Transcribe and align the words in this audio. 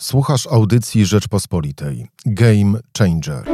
Słuchasz 0.00 0.46
audycji 0.46 1.06
Rzeczpospolitej. 1.06 2.06
Game 2.26 2.78
Changer. 2.98 3.44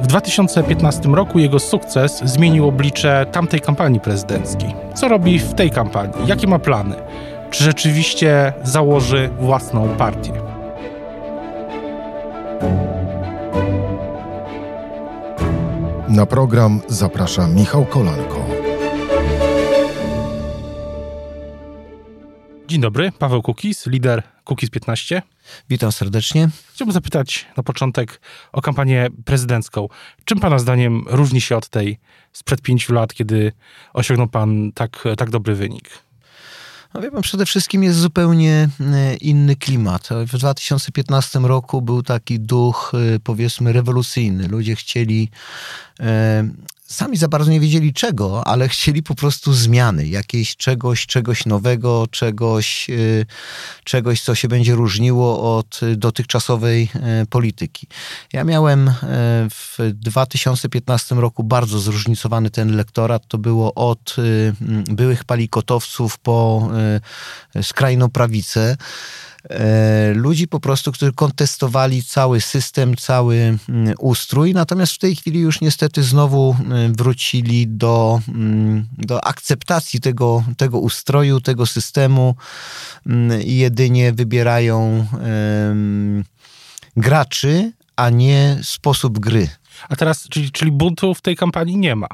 W 0.00 0.06
2015 0.06 1.08
roku 1.08 1.38
jego 1.38 1.58
sukces 1.58 2.20
zmienił 2.24 2.68
oblicze 2.68 3.26
tamtej 3.32 3.60
kampanii 3.60 4.00
prezydenckiej. 4.00 4.74
Co 4.94 5.08
robi 5.08 5.38
w 5.38 5.54
tej 5.54 5.70
kampanii? 5.70 6.26
Jakie 6.26 6.46
ma 6.46 6.58
plany? 6.58 6.94
Czy 7.50 7.64
rzeczywiście 7.64 8.52
założy 8.64 9.30
własną 9.40 9.88
partię? 9.88 10.47
Na 16.08 16.26
program 16.26 16.80
zaprasza 16.88 17.46
Michał 17.48 17.86
Kolanko. 17.86 18.46
Dzień 22.68 22.80
dobry, 22.80 23.12
Paweł 23.18 23.42
Kukis, 23.42 23.86
lider 23.86 24.22
Kukis 24.44 24.70
15. 24.70 25.22
Witam 25.70 25.92
serdecznie. 25.92 26.48
Chciałbym 26.72 26.92
zapytać 26.92 27.46
na 27.56 27.62
początek 27.62 28.20
o 28.52 28.62
kampanię 28.62 29.08
prezydencką. 29.24 29.88
Czym 30.24 30.40
Pana 30.40 30.58
zdaniem 30.58 31.04
różni 31.06 31.40
się 31.40 31.56
od 31.56 31.68
tej 31.68 31.98
sprzed 32.32 32.62
pięciu 32.62 32.92
lat, 32.92 33.14
kiedy 33.14 33.52
osiągnął 33.92 34.28
Pan 34.28 34.72
tak, 34.72 35.04
tak 35.16 35.30
dobry 35.30 35.54
wynik? 35.54 36.07
No 36.94 37.00
wie 37.00 37.10
pan, 37.10 37.22
przede 37.22 37.46
wszystkim 37.46 37.82
jest 37.82 37.98
zupełnie 37.98 38.68
e, 38.80 39.14
inny 39.16 39.56
klimat. 39.56 40.08
W 40.26 40.38
2015 40.38 41.38
roku 41.38 41.82
był 41.82 42.02
taki 42.02 42.40
duch, 42.40 42.92
e, 42.94 43.20
powiedzmy, 43.20 43.72
rewolucyjny. 43.72 44.48
Ludzie 44.48 44.76
chcieli 44.76 45.28
e, 46.00 46.48
sami 46.88 47.16
za 47.16 47.28
bardzo 47.28 47.50
nie 47.50 47.60
wiedzieli 47.60 47.92
czego, 47.92 48.46
ale 48.46 48.68
chcieli 48.68 49.02
po 49.02 49.14
prostu 49.14 49.52
zmiany, 49.52 50.06
jakiejś 50.06 50.56
czegoś, 50.56 51.06
czegoś 51.06 51.46
nowego, 51.46 52.06
czegoś, 52.10 52.90
y, 52.90 53.26
czegoś, 53.84 54.22
co 54.22 54.34
się 54.34 54.48
będzie 54.48 54.74
różniło 54.74 55.58
od 55.58 55.80
dotychczasowej 55.96 56.88
y, 57.22 57.26
polityki. 57.26 57.86
Ja 58.32 58.44
miałem 58.44 58.88
y, 58.88 58.92
w 59.50 59.78
2015 59.94 61.14
roku 61.14 61.44
bardzo 61.44 61.78
zróżnicowany 61.78 62.50
ten 62.50 62.76
lektorat. 62.76 63.26
To 63.28 63.38
było 63.38 63.74
od 63.74 64.16
byłych 64.90 65.24
palikotowców 65.24 66.18
po 66.18 66.68
skrajną 67.62 68.10
prawicę. 68.10 68.76
E, 69.50 70.12
ludzi 70.14 70.48
po 70.48 70.60
prostu, 70.60 70.92
którzy 70.92 71.12
kontestowali 71.12 72.02
cały 72.02 72.40
system, 72.40 72.96
cały 72.96 73.36
mm, 73.68 73.94
ustrój, 73.98 74.54
natomiast 74.54 74.92
w 74.92 74.98
tej 74.98 75.16
chwili 75.16 75.40
już 75.40 75.60
niestety 75.60 76.02
znowu 76.02 76.56
mm, 76.60 76.94
wrócili 76.94 77.68
do, 77.68 78.20
mm, 78.28 78.86
do 78.98 79.24
akceptacji 79.24 80.00
tego, 80.00 80.44
tego 80.56 80.78
ustroju, 80.78 81.40
tego 81.40 81.66
systemu 81.66 82.34
i 83.44 83.56
jedynie 83.56 84.12
wybierają 84.12 85.06
graczy, 86.96 87.72
a 87.96 88.10
nie 88.10 88.58
sposób 88.62 89.18
gry. 89.18 89.48
A 89.88 89.96
teraz, 89.96 90.28
czyli, 90.28 90.50
czyli 90.50 90.72
buntu 90.72 91.14
w 91.14 91.20
tej 91.20 91.36
kampanii 91.36 91.76
nie 91.76 91.96
ma? 91.96 92.08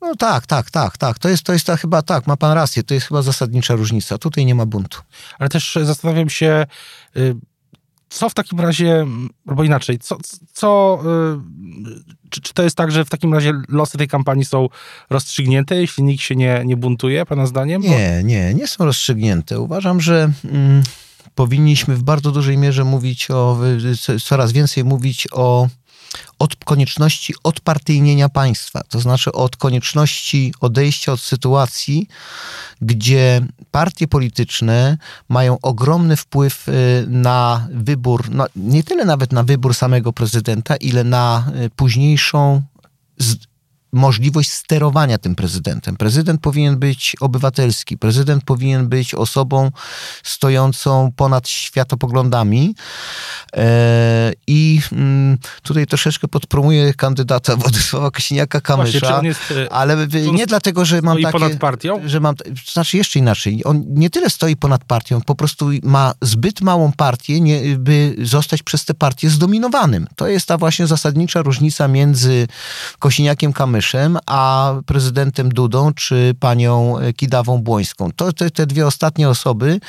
No 0.00 0.16
tak, 0.16 0.46
tak, 0.46 0.70
tak, 0.70 0.98
tak. 0.98 1.18
To 1.18 1.28
jest, 1.28 1.42
to 1.42 1.52
jest 1.52 1.66
ta 1.66 1.76
chyba 1.76 2.02
tak, 2.02 2.26
ma 2.26 2.36
pan 2.36 2.52
rację, 2.52 2.82
to 2.82 2.94
jest 2.94 3.06
chyba 3.06 3.22
zasadnicza 3.22 3.74
różnica. 3.74 4.18
Tutaj 4.18 4.46
nie 4.46 4.54
ma 4.54 4.66
buntu. 4.66 5.00
Ale 5.38 5.48
też 5.48 5.78
zastanawiam 5.82 6.30
się, 6.30 6.66
y, 7.16 7.34
co 8.08 8.28
w 8.28 8.34
takim 8.34 8.60
razie, 8.60 9.06
albo 9.46 9.64
inaczej, 9.64 9.98
co, 9.98 10.16
co 10.52 11.00
y, 11.04 12.30
czy, 12.30 12.40
czy, 12.40 12.54
to 12.54 12.62
jest 12.62 12.76
tak, 12.76 12.92
że 12.92 13.04
w 13.04 13.08
takim 13.08 13.34
razie 13.34 13.52
losy 13.68 13.98
tej 13.98 14.08
kampanii 14.08 14.44
są 14.44 14.68
rozstrzygnięte, 15.10 15.76
jeśli 15.76 16.04
nikt 16.04 16.22
się 16.22 16.36
nie, 16.36 16.62
nie 16.64 16.76
buntuje, 16.76 17.26
pana 17.26 17.46
zdaniem? 17.46 17.82
Nie, 17.82 18.22
nie, 18.24 18.54
nie 18.54 18.66
są 18.66 18.84
rozstrzygnięte. 18.84 19.60
Uważam, 19.60 20.00
że 20.00 20.32
mm, 20.44 20.82
powinniśmy 21.34 21.96
w 21.96 22.02
bardzo 22.02 22.32
dużej 22.32 22.58
mierze 22.58 22.84
mówić 22.84 23.30
o, 23.30 23.58
coraz 24.24 24.52
więcej 24.52 24.84
mówić 24.84 25.28
o 25.32 25.68
od 26.38 26.56
konieczności 26.56 27.34
odpartyjnienia 27.44 28.28
państwa, 28.28 28.80
to 28.88 29.00
znaczy 29.00 29.32
od 29.32 29.56
konieczności 29.56 30.54
odejścia 30.60 31.12
od 31.12 31.20
sytuacji, 31.20 32.08
gdzie 32.80 33.40
partie 33.70 34.08
polityczne 34.08 34.98
mają 35.28 35.58
ogromny 35.62 36.16
wpływ 36.16 36.68
y, 36.68 36.72
na 37.08 37.68
wybór, 37.72 38.30
no 38.30 38.46
nie 38.56 38.82
tyle 38.82 39.04
nawet 39.04 39.32
na 39.32 39.42
wybór 39.42 39.74
samego 39.74 40.12
prezydenta, 40.12 40.76
ile 40.76 41.04
na 41.04 41.52
y, 41.64 41.70
późniejszą 41.70 42.62
możliwość 43.92 44.50
sterowania 44.50 45.18
tym 45.18 45.34
prezydentem. 45.34 45.96
Prezydent 45.96 46.40
powinien 46.40 46.78
być 46.78 47.16
obywatelski, 47.20 47.98
prezydent 47.98 48.44
powinien 48.44 48.88
być 48.88 49.14
osobą 49.14 49.70
stojącą 50.22 51.12
ponad 51.16 51.48
światopoglądami. 51.48 52.74
E, 53.56 54.32
I 54.46 54.80
mm, 54.92 55.38
tutaj 55.62 55.86
troszeczkę 55.86 56.28
podpromuję 56.28 56.94
kandydata 56.94 57.56
Władysława 57.56 58.08
Kosiniaka-Kamysza, 58.08 59.22
e, 59.50 59.72
ale 59.72 60.06
nie 60.32 60.46
dlatego, 60.46 60.84
że 60.84 61.02
mam 61.02 61.22
takie... 61.22 61.32
ponad 61.32 61.56
partią? 61.56 62.00
Że 62.06 62.20
mam, 62.20 62.34
znaczy 62.72 62.96
jeszcze 62.96 63.18
inaczej. 63.18 63.64
On 63.64 63.84
nie 63.88 64.10
tyle 64.10 64.30
stoi 64.30 64.56
ponad 64.56 64.84
partią, 64.84 65.20
po 65.20 65.34
prostu 65.34 65.70
ma 65.82 66.14
zbyt 66.22 66.60
małą 66.60 66.92
partię, 66.92 67.40
nie, 67.40 67.60
by 67.78 68.16
zostać 68.22 68.62
przez 68.62 68.84
tę 68.84 68.94
partię 68.94 69.30
zdominowanym. 69.30 70.06
To 70.16 70.26
jest 70.26 70.46
ta 70.46 70.58
właśnie 70.58 70.86
zasadnicza 70.86 71.42
różnica 71.42 71.88
między 71.88 72.48
Kosiniakiem-Kamyszem 73.00 73.79
a 74.26 74.74
prezydentem 74.86 75.48
Dudą 75.48 75.92
czy 75.92 76.34
panią 76.40 76.96
Kidawą 77.16 77.58
Błońską. 77.58 78.10
To, 78.16 78.32
te, 78.32 78.50
te 78.50 78.66
dwie 78.66 78.86
ostatnie 78.86 79.28
osoby 79.28 79.80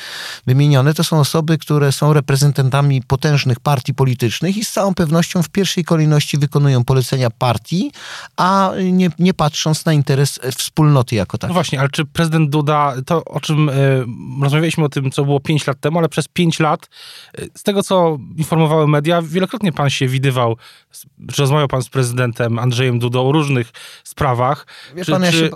wymienione 0.46 0.94
to 0.94 1.04
są 1.04 1.20
osoby, 1.20 1.58
które 1.58 1.92
są 1.92 2.12
reprezentantami 2.12 3.02
potężnych 3.02 3.60
partii 3.60 3.94
politycznych 3.94 4.56
i 4.56 4.64
z 4.64 4.70
całą 4.72 4.94
pewnością 4.94 5.42
w 5.42 5.48
pierwszej 5.48 5.84
kolejności 5.84 6.38
wykonują 6.38 6.84
polecenia 6.84 7.30
partii, 7.30 7.92
a 8.36 8.70
nie, 8.92 9.10
nie 9.18 9.34
patrząc 9.34 9.84
na 9.84 9.92
interes 9.92 10.40
wspólnoty 10.58 11.14
jako 11.14 11.38
tak. 11.38 11.50
No 11.50 11.54
właśnie, 11.54 11.80
ale 11.80 11.88
czy 11.88 12.04
prezydent 12.04 12.50
Duda, 12.50 12.94
to 13.06 13.24
o 13.24 13.40
czym 13.40 13.68
y, 13.68 14.04
rozmawialiśmy 14.42 14.84
o 14.84 14.88
tym, 14.88 15.10
co 15.10 15.24
było 15.24 15.40
5 15.40 15.66
lat 15.66 15.80
temu, 15.80 15.98
ale 15.98 16.08
przez 16.08 16.28
5 16.28 16.60
lat, 16.60 16.88
y, 17.38 17.50
z 17.56 17.62
tego 17.62 17.82
co 17.82 18.18
informowały 18.36 18.88
media, 18.88 19.22
wielokrotnie 19.22 19.72
pan 19.72 19.90
się 19.90 20.08
widywał, 20.08 20.56
rozmawiał 21.38 21.68
pan 21.68 21.82
z 21.82 21.88
prezydentem 21.88 22.58
Andrzejem 22.58 22.98
Dudą 22.98 23.28
o 23.28 23.32
różnych 23.32 23.72
sprawach. 24.04 24.66
Wie 24.94 25.04
czy, 25.04 25.12
pan, 25.12 25.22
ja, 25.22 25.32
się, 25.32 25.50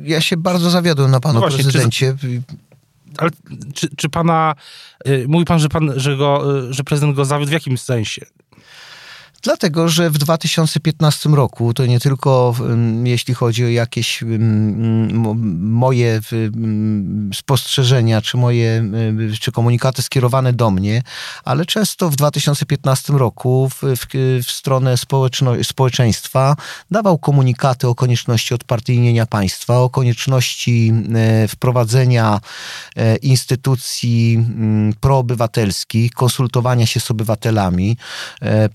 ja 0.00 0.20
się 0.20 0.36
bardzo 0.36 0.70
zawiodłem 0.70 1.10
na 1.10 1.20
panu 1.20 1.34
no 1.34 1.40
właśnie, 1.40 1.62
prezydencie. 1.62 2.16
Czy, 2.20 2.42
ale 3.18 3.30
czy, 3.74 3.88
czy 3.96 4.08
pana, 4.08 4.54
y, 5.08 5.24
mówi 5.28 5.44
pan, 5.44 5.58
że, 5.58 5.68
pan 5.68 5.92
że, 5.96 6.16
go, 6.16 6.58
y, 6.68 6.72
że 6.72 6.84
prezydent 6.84 7.16
go 7.16 7.24
zawiódł 7.24 7.50
w 7.50 7.52
jakimś 7.52 7.80
sensie? 7.80 8.26
Dlatego, 9.42 9.88
że 9.88 10.10
w 10.10 10.18
2015 10.18 11.28
roku, 11.28 11.74
to 11.74 11.86
nie 11.86 12.00
tylko 12.00 12.54
jeśli 13.04 13.34
chodzi 13.34 13.64
o 13.64 13.68
jakieś 13.68 14.24
moje 15.58 16.20
spostrzeżenia, 17.34 18.22
czy 18.22 18.36
moje, 18.36 18.90
czy 19.40 19.52
komunikaty 19.52 20.02
skierowane 20.02 20.52
do 20.52 20.70
mnie, 20.70 21.02
ale 21.44 21.66
często 21.66 22.10
w 22.10 22.16
2015 22.16 23.12
roku 23.12 23.68
w, 23.68 23.82
w, 23.96 24.06
w 24.46 24.50
stronę 24.50 24.94
społeczeństwa 25.62 26.56
dawał 26.90 27.18
komunikaty 27.18 27.88
o 27.88 27.94
konieczności 27.94 28.54
odpartyjnienia 28.54 29.26
państwa, 29.26 29.78
o 29.78 29.90
konieczności 29.90 30.92
e, 31.14 31.48
wprowadzenia 31.48 32.40
e, 32.96 33.16
instytucji 33.16 34.46
proobywatelskich, 35.00 36.12
konsultowania 36.12 36.86
się 36.86 37.00
z 37.00 37.10
obywatelami, 37.10 37.96
e, 38.40 38.68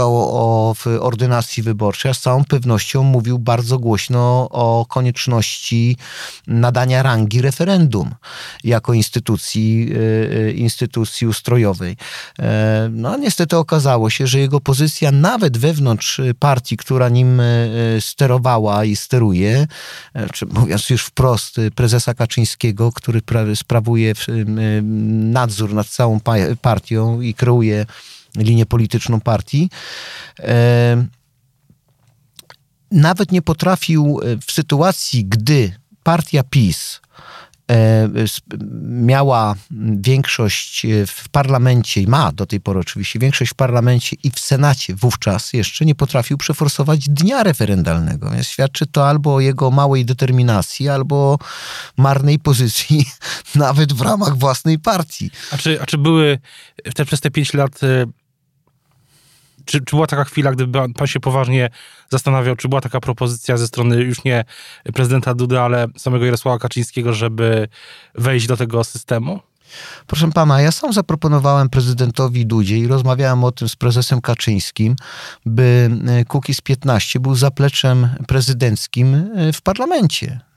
przebąkiwał 0.00 0.14
o 0.16 0.74
ordynacji 1.00 1.62
wyborczej, 1.62 2.10
a 2.10 2.14
z 2.14 2.20
całą 2.20 2.44
pewnością 2.44 3.02
mówił 3.02 3.38
bardzo 3.38 3.78
głośno 3.78 4.48
o 4.50 4.86
konieczności 4.88 5.96
nadania 6.46 7.02
rangi 7.02 7.42
referendum 7.42 8.10
jako 8.64 8.94
instytucji, 8.94 9.88
y, 9.92 9.96
y, 9.96 10.52
instytucji 10.52 11.26
ustrojowej. 11.26 11.96
E, 12.38 12.88
no 12.92 13.16
niestety 13.16 13.56
okazało 13.56 14.10
się, 14.10 14.26
że 14.26 14.38
jego 14.38 14.60
pozycja 14.60 15.12
nawet 15.12 15.58
wewnątrz 15.58 16.20
partii, 16.38 16.76
która 16.76 17.08
nim 17.08 17.40
y, 17.40 17.98
sterowała 18.00 18.84
i 18.84 18.96
steruje, 18.96 19.66
e, 20.14 20.28
czy 20.28 20.46
mówiąc 20.46 20.90
już 20.90 21.04
wprost, 21.04 21.56
prezesa 21.74 22.14
Kaczyńskiego, 22.14 22.92
który 22.92 23.22
sprawuje 23.54 24.14
nadzór 25.32 25.74
nad 25.74 25.86
całą 25.86 26.20
partią 26.62 27.20
i 27.20 27.34
kreuje 27.34 27.86
linię 28.36 28.66
polityczną 28.66 29.20
partii, 29.20 29.70
e, 30.38 31.06
nawet 32.90 33.32
nie 33.32 33.42
potrafił 33.42 34.20
e, 34.22 34.36
w 34.46 34.52
sytuacji, 34.52 35.24
gdy 35.24 35.72
partia 36.02 36.42
PiS 36.42 37.00
miała 38.82 39.54
większość 39.96 40.86
w 41.06 41.28
parlamencie, 41.28 42.00
i 42.00 42.06
ma 42.06 42.32
do 42.32 42.46
tej 42.46 42.60
pory 42.60 42.80
oczywiście 42.80 43.18
większość 43.18 43.50
w 43.50 43.54
parlamencie 43.54 44.16
i 44.24 44.30
w 44.30 44.40
Senacie 44.40 44.94
wówczas 44.94 45.52
jeszcze 45.52 45.84
nie 45.84 45.94
potrafił 45.94 46.38
przeforsować 46.38 47.08
dnia 47.08 47.42
referendalnego. 47.42 48.30
Więc 48.30 48.46
świadczy 48.46 48.86
to 48.86 49.08
albo 49.08 49.34
o 49.34 49.40
jego 49.40 49.70
małej 49.70 50.04
determinacji, 50.04 50.88
albo 50.88 51.38
marnej 51.96 52.38
pozycji 52.38 53.06
nawet 53.54 53.92
w 53.92 54.00
ramach 54.00 54.36
własnej 54.36 54.78
partii. 54.78 55.30
A 55.50 55.56
czy, 55.56 55.82
a 55.82 55.86
czy 55.86 55.98
były 55.98 56.38
te, 56.94 57.04
przez 57.04 57.20
te 57.20 57.30
pięć 57.30 57.54
lat 57.54 57.80
czy, 59.70 59.80
czy 59.80 59.96
była 59.96 60.06
taka 60.06 60.24
chwila, 60.24 60.52
gdyby 60.52 60.78
pan 60.94 61.06
się 61.06 61.20
poważnie 61.20 61.70
zastanawiał, 62.08 62.56
czy 62.56 62.68
była 62.68 62.80
taka 62.80 63.00
propozycja 63.00 63.56
ze 63.56 63.66
strony 63.66 63.96
już 63.96 64.24
nie 64.24 64.44
prezydenta 64.94 65.34
Dudy, 65.34 65.60
ale 65.60 65.86
samego 65.96 66.24
Jarosława 66.24 66.58
Kaczyńskiego, 66.58 67.12
żeby 67.12 67.68
wejść 68.14 68.46
do 68.46 68.56
tego 68.56 68.84
systemu? 68.84 69.40
Proszę 70.06 70.30
pana, 70.30 70.60
ja 70.60 70.72
sam 70.72 70.92
zaproponowałem 70.92 71.68
prezydentowi 71.68 72.46
Dudzie 72.46 72.78
i 72.78 72.86
rozmawiałem 72.86 73.44
o 73.44 73.52
tym 73.52 73.68
z 73.68 73.76
prezesem 73.76 74.20
Kaczyńskim, 74.20 74.96
by 75.46 75.90
Kukiz 76.28 76.60
15 76.60 77.20
był 77.20 77.34
zapleczem 77.34 78.08
prezydenckim 78.26 79.30
w 79.52 79.62
parlamencie. 79.62 80.49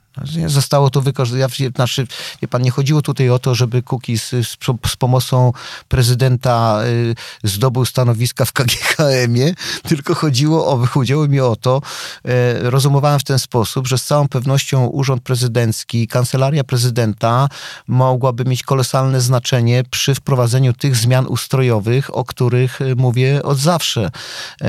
Zostało 0.46 0.90
to 0.90 1.00
wykorzystane. 1.00 1.70
Znaczy, 1.76 2.06
wie 2.42 2.48
pan, 2.48 2.62
nie 2.62 2.70
chodziło 2.70 3.02
tutaj 3.02 3.30
o 3.30 3.38
to, 3.38 3.54
żeby 3.54 3.82
Kukiz 3.82 4.28
z, 4.28 4.56
z 4.86 4.96
pomocą 4.96 5.52
prezydenta 5.88 6.80
y, 6.84 7.14
zdobył 7.44 7.84
stanowiska 7.84 8.44
w 8.44 8.52
KGHM-ie, 8.52 9.54
tylko 9.88 10.14
chodziło 10.14 10.66
o, 10.66 10.86
chodziło 10.86 11.28
mi 11.28 11.40
o 11.40 11.56
to, 11.56 11.82
y, 12.26 12.30
rozumowałem 12.70 13.20
w 13.20 13.24
ten 13.24 13.38
sposób, 13.38 13.86
że 13.86 13.98
z 13.98 14.04
całą 14.04 14.28
pewnością 14.28 14.86
urząd 14.86 15.22
prezydencki, 15.22 16.08
kancelaria 16.08 16.64
prezydenta 16.64 17.48
mogłaby 17.88 18.44
mieć 18.44 18.62
kolosalne 18.62 19.20
znaczenie 19.20 19.84
przy 19.90 20.14
wprowadzeniu 20.14 20.72
tych 20.72 20.96
zmian 20.96 21.26
ustrojowych, 21.26 22.16
o 22.16 22.24
których 22.24 22.80
y, 22.80 22.96
mówię 22.96 23.42
od 23.42 23.58
zawsze. 23.58 24.10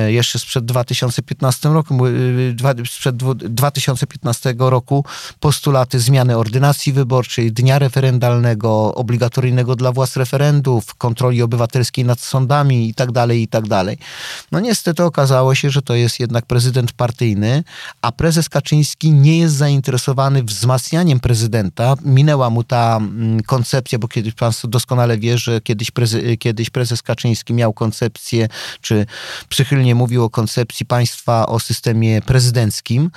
Jeszcze 0.07 0.39
sprzed 0.39 0.65
2015 0.65 1.69
roku, 1.69 1.97
sprzed 2.85 3.15
2015 3.35 4.55
roku 4.57 5.05
postulaty 5.39 5.99
zmiany 5.99 6.37
ordynacji 6.37 6.93
wyborczej, 6.93 7.51
dnia 7.51 7.79
referendalnego, 7.79 8.95
obligatoryjnego 8.95 9.75
dla 9.75 9.91
władz 9.91 10.17
referendów, 10.17 10.95
kontroli 10.95 11.41
obywatelskiej 11.41 12.05
nad 12.05 12.19
sądami 12.19 12.87
itd., 12.87 13.13
tak 13.13 13.31
itd. 13.31 13.69
Tak 13.69 13.99
no 14.51 14.59
niestety 14.59 15.03
okazało 15.03 15.55
się, 15.55 15.69
że 15.69 15.81
to 15.81 15.95
jest 15.95 16.19
jednak 16.19 16.45
prezydent 16.45 16.91
partyjny, 16.91 17.63
a 18.01 18.11
prezes 18.11 18.49
Kaczyński 18.49 19.11
nie 19.11 19.39
jest 19.39 19.55
zainteresowany 19.55 20.43
wzmacnianiem 20.43 21.19
prezydenta. 21.19 21.95
Minęła 22.05 22.49
mu 22.49 22.63
ta 22.63 22.97
mm, 22.97 23.43
koncepcja, 23.43 23.99
bo 23.99 24.07
kiedyś 24.07 24.33
pan 24.33 24.51
doskonale 24.63 25.17
wie, 25.17 25.37
że 25.37 25.61
kiedyś, 25.61 25.91
prezy, 25.91 26.37
kiedyś 26.37 26.69
prezes 26.69 27.01
Kaczyński 27.01 27.53
miał 27.53 27.73
koncepcję, 27.73 28.47
czy 28.81 29.05
przychylnie 29.49 29.95
mówił 29.95 30.23
o 30.23 30.29
koncepcji 30.29 30.85
państwa 30.85 31.45
o 31.47 31.59
systemie 31.59 32.21
prezydenckim. 32.21 33.11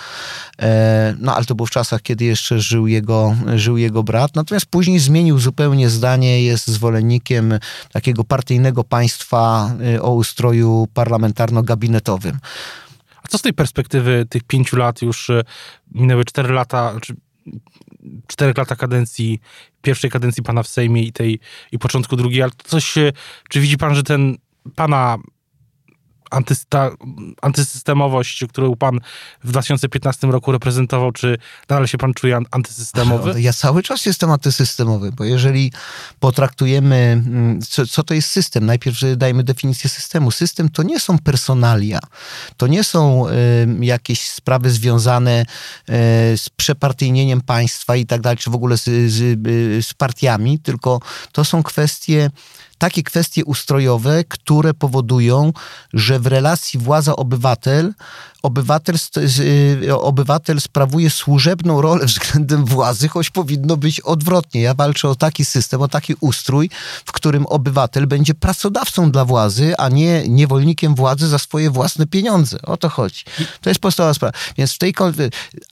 E, 0.62 1.14
no 1.18 1.36
ale 1.36 1.44
to 1.44 1.54
było 1.54 1.66
w 1.66 1.70
czasach, 1.70 2.02
kiedy 2.08 2.24
jeszcze 2.24 2.60
żył 2.60 2.86
jego, 2.86 3.36
żył 3.54 3.76
jego 3.76 4.02
brat. 4.02 4.34
Natomiast 4.34 4.66
później 4.66 4.98
zmienił 4.98 5.38
zupełnie 5.38 5.88
zdanie, 5.88 6.42
jest 6.42 6.68
zwolennikiem 6.68 7.58
takiego 7.92 8.24
partyjnego 8.24 8.84
państwa 8.84 9.70
y, 9.94 10.02
o 10.02 10.14
ustroju 10.14 10.88
parlamentarno-gabinetowym. 10.94 12.38
A 13.22 13.28
co 13.28 13.38
z 13.38 13.42
tej 13.42 13.52
perspektywy 13.52 14.26
tych 14.30 14.42
pięciu 14.42 14.76
lat, 14.76 15.02
już 15.02 15.30
y, 15.30 15.44
minęły 15.92 16.24
cztery 16.24 16.54
lata, 16.54 16.94
czy 17.02 17.16
cztery 18.26 18.52
lata 18.56 18.76
kadencji, 18.76 19.40
pierwszej 19.82 20.10
kadencji 20.10 20.42
pana 20.42 20.62
w 20.62 20.68
Sejmie 20.68 21.02
i 21.02 21.12
tej 21.12 21.40
i 21.72 21.78
początku 21.78 22.16
drugiej, 22.16 22.42
ale 22.42 22.52
coś, 22.64 22.94
czy 23.48 23.60
widzi 23.60 23.76
pan, 23.76 23.94
że 23.94 24.02
ten 24.02 24.36
pana 24.74 25.16
antysta, 26.30 26.90
antysystemowość, 27.42 28.44
którą 28.48 28.76
pan 28.76 29.00
w 29.44 29.50
2015 29.50 30.26
roku 30.26 30.52
reprezentował, 30.52 31.12
czy 31.12 31.38
nadal 31.68 31.86
się 31.86 31.98
pan 31.98 32.14
czuje 32.14 32.38
antysystemowy? 32.50 33.42
Ja 33.42 33.52
cały 33.52 33.82
czas 33.82 34.06
jestem 34.06 34.30
antysystemowy, 34.30 35.12
bo 35.12 35.24
jeżeli 35.24 35.72
potraktujemy, 36.20 36.96
mm, 36.96 37.60
co, 37.62 37.86
co 37.86 38.02
to 38.02 38.14
jest 38.14 38.30
system, 38.30 38.66
najpierw 38.66 38.98
dajmy 39.16 39.44
definicję 39.44 39.90
systemu. 39.90 40.30
System 40.30 40.68
to 40.68 40.82
nie 40.82 41.00
są 41.00 41.18
personalia, 41.18 42.00
to 42.56 42.66
nie 42.66 42.84
są 42.84 43.28
y, 43.28 43.32
jakieś 43.80 44.30
sprawy 44.30 44.70
związane 44.70 45.42
y, 45.42 45.92
z 46.38 46.48
przepartyjnieniem 46.56 47.40
państwa 47.40 47.96
i 47.96 48.06
tak 48.06 48.20
dalej, 48.20 48.36
czy 48.36 48.50
w 48.50 48.54
ogóle 48.54 48.78
z, 48.78 48.84
z, 48.84 49.20
y, 49.46 49.82
z 49.82 49.94
partiami, 49.94 50.58
tylko 50.58 51.00
to 51.32 51.44
są 51.44 51.62
kwestie 51.62 52.30
takie 52.78 53.02
kwestie 53.02 53.44
ustrojowe, 53.44 54.24
które 54.24 54.74
powodują, 54.74 55.52
że 55.92 56.20
w 56.20 56.26
relacji 56.26 56.80
władza-obywatel 56.80 57.92
obywatel, 58.42 58.96
y, 59.82 59.98
obywatel 60.00 60.60
sprawuje 60.60 61.10
służebną 61.10 61.80
rolę 61.80 62.06
względem 62.06 62.64
władzy, 62.64 63.08
choć 63.08 63.30
powinno 63.30 63.76
być 63.76 64.00
odwrotnie. 64.00 64.60
Ja 64.60 64.74
walczę 64.74 65.08
o 65.08 65.14
taki 65.14 65.44
system, 65.44 65.82
o 65.82 65.88
taki 65.88 66.14
ustrój, 66.20 66.70
w 67.04 67.12
którym 67.12 67.46
obywatel 67.46 68.06
będzie 68.06 68.34
pracodawcą 68.34 69.10
dla 69.10 69.24
władzy, 69.24 69.76
a 69.78 69.88
nie 69.88 70.28
niewolnikiem 70.28 70.94
władzy 70.94 71.28
za 71.28 71.38
swoje 71.38 71.70
własne 71.70 72.06
pieniądze. 72.06 72.62
O 72.62 72.76
to 72.76 72.88
chodzi. 72.88 73.24
To 73.60 73.70
jest 73.70 73.80
podstawowa 73.80 74.14
sprawa. 74.14 74.32
Więc 74.58 74.72
w 74.72 74.78
tej, 74.78 74.94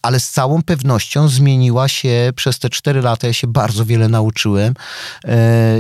ale 0.03 0.21
z 0.21 0.31
całą 0.31 0.63
pewnością 0.63 1.29
zmieniła 1.29 1.89
się 1.89 2.33
przez 2.37 2.59
te 2.59 2.71
cztery 2.71 3.03
lata, 3.03 3.27
ja 3.27 3.33
się 3.33 3.47
bardzo 3.47 3.85
wiele 3.85 4.09
nauczyłem 4.09 4.75
yy, 5.25 5.33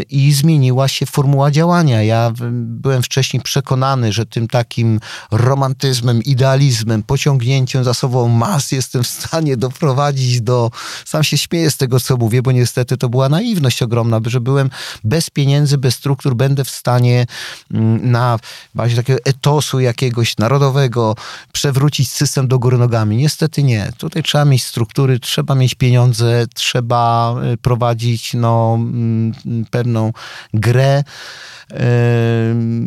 i 0.02 0.32
zmieniła 0.32 0.88
się 0.88 1.06
formuła 1.06 1.50
działania. 1.50 2.02
Ja 2.02 2.32
byłem 2.52 3.02
wcześniej 3.02 3.42
przekonany, 3.42 4.12
że 4.12 4.26
tym 4.26 4.48
takim 4.48 5.00
romantyzmem, 5.30 6.22
idealizmem, 6.22 6.75
mechanizmem, 6.76 7.02
pociągnięciem 7.02 7.84
za 7.84 7.94
sobą 7.94 8.28
mas 8.28 8.72
jestem 8.72 9.04
w 9.04 9.06
stanie 9.06 9.56
doprowadzić 9.56 10.40
do... 10.40 10.70
Sam 11.04 11.24
się 11.24 11.38
śmieję 11.38 11.70
z 11.70 11.76
tego, 11.76 12.00
co 12.00 12.16
mówię, 12.16 12.42
bo 12.42 12.52
niestety 12.52 12.96
to 12.96 13.08
była 13.08 13.28
naiwność 13.28 13.82
ogromna, 13.82 14.20
że 14.26 14.40
byłem 14.40 14.70
bez 15.04 15.30
pieniędzy, 15.30 15.78
bez 15.78 15.94
struktur, 15.94 16.34
będę 16.34 16.64
w 16.64 16.70
stanie 16.70 17.26
mm, 17.70 18.10
na 18.10 18.38
bazie 18.74 18.96
takiego 18.96 19.20
etosu 19.24 19.80
jakiegoś 19.80 20.36
narodowego 20.36 21.16
przewrócić 21.52 22.10
system 22.10 22.48
do 22.48 22.58
góry 22.58 22.78
nogami. 22.78 23.16
Niestety 23.16 23.62
nie. 23.62 23.92
Tutaj 23.98 24.22
trzeba 24.22 24.44
mieć 24.44 24.64
struktury, 24.64 25.20
trzeba 25.20 25.54
mieć 25.54 25.74
pieniądze, 25.74 26.46
trzeba 26.54 27.34
y, 27.52 27.56
prowadzić 27.56 28.34
no, 28.34 28.74
mm, 28.78 29.32
pewną 29.70 30.12
grę. 30.54 31.04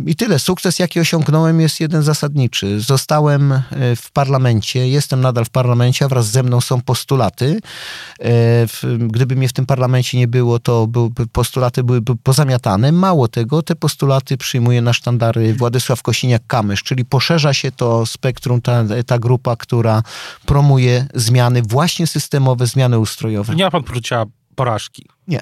I 0.05 0.15
tyle. 0.15 0.39
Sukces, 0.39 0.79
jaki 0.79 0.99
osiągnąłem, 0.99 1.61
jest 1.61 1.79
jeden 1.79 2.03
zasadniczy. 2.03 2.79
Zostałem 2.79 3.51
e, 3.51 3.61
w 3.95 4.11
parlamencie, 4.11 4.87
jestem 4.87 5.21
nadal 5.21 5.45
w 5.45 5.49
parlamencie, 5.49 6.05
a 6.05 6.07
wraz 6.07 6.27
ze 6.27 6.43
mną 6.43 6.61
są 6.61 6.81
postulaty. 6.81 7.59
E, 8.19 8.27
gdyby 8.97 9.35
mnie 9.35 9.47
w 9.49 9.53
tym 9.53 9.65
parlamencie 9.65 10.17
nie 10.17 10.27
było, 10.27 10.59
to 10.59 10.87
postulaty 11.31 11.83
byłyby 11.83 12.15
pozamiatane. 12.15 12.91
Mało 12.91 13.27
tego, 13.27 13.61
te 13.61 13.75
postulaty 13.75 14.37
przyjmuje 14.37 14.81
na 14.81 14.93
sztandary 14.93 15.53
Władysław 15.53 16.01
Kosiniak-Kamysz, 16.01 16.83
czyli 16.83 17.05
poszerza 17.05 17.53
się 17.53 17.71
to 17.71 18.05
spektrum, 18.05 18.61
ta, 18.61 18.83
ta 19.05 19.19
grupa, 19.19 19.55
która 19.55 20.03
promuje 20.45 21.07
zmiany 21.13 21.61
właśnie 21.61 22.07
systemowe, 22.07 22.67
zmiany 22.67 22.99
ustrojowe. 22.99 23.55
Nie 23.55 23.63
ma 23.63 23.71
pan 23.71 23.83
poczucia 23.83 24.25
porażki? 24.55 25.05
Nie. 25.27 25.41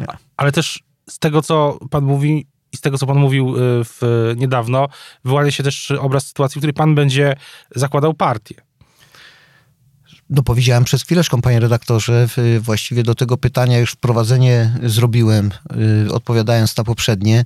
nie. 0.00 0.06
Ale 0.36 0.52
też 0.52 0.84
z 1.10 1.18
tego, 1.18 1.42
co 1.42 1.78
pan 1.90 2.04
mówi 2.04 2.46
i 2.74 2.76
z 2.76 2.80
tego, 2.80 2.98
co 2.98 3.06
pan 3.06 3.18
mówił 3.18 3.56
y, 3.56 3.60
w, 3.84 4.32
niedawno, 4.36 4.88
wyłania 5.24 5.50
się 5.50 5.62
też 5.62 5.90
obraz 5.90 6.26
sytuacji, 6.26 6.58
w 6.58 6.60
której 6.60 6.74
pan 6.74 6.94
będzie 6.94 7.36
zakładał 7.74 8.14
partię. 8.14 8.54
No 10.30 10.42
powiedziałem 10.42 10.84
przez 10.84 11.02
chwileczkę, 11.02 11.40
panie 11.42 11.60
redaktorze, 11.60 12.28
właściwie 12.60 13.02
do 13.02 13.14
tego 13.14 13.36
pytania 13.36 13.78
już 13.78 13.92
wprowadzenie 13.92 14.78
zrobiłem, 14.82 15.50
y, 16.06 16.12
odpowiadając 16.12 16.76
na 16.76 16.84
poprzednie. 16.84 17.44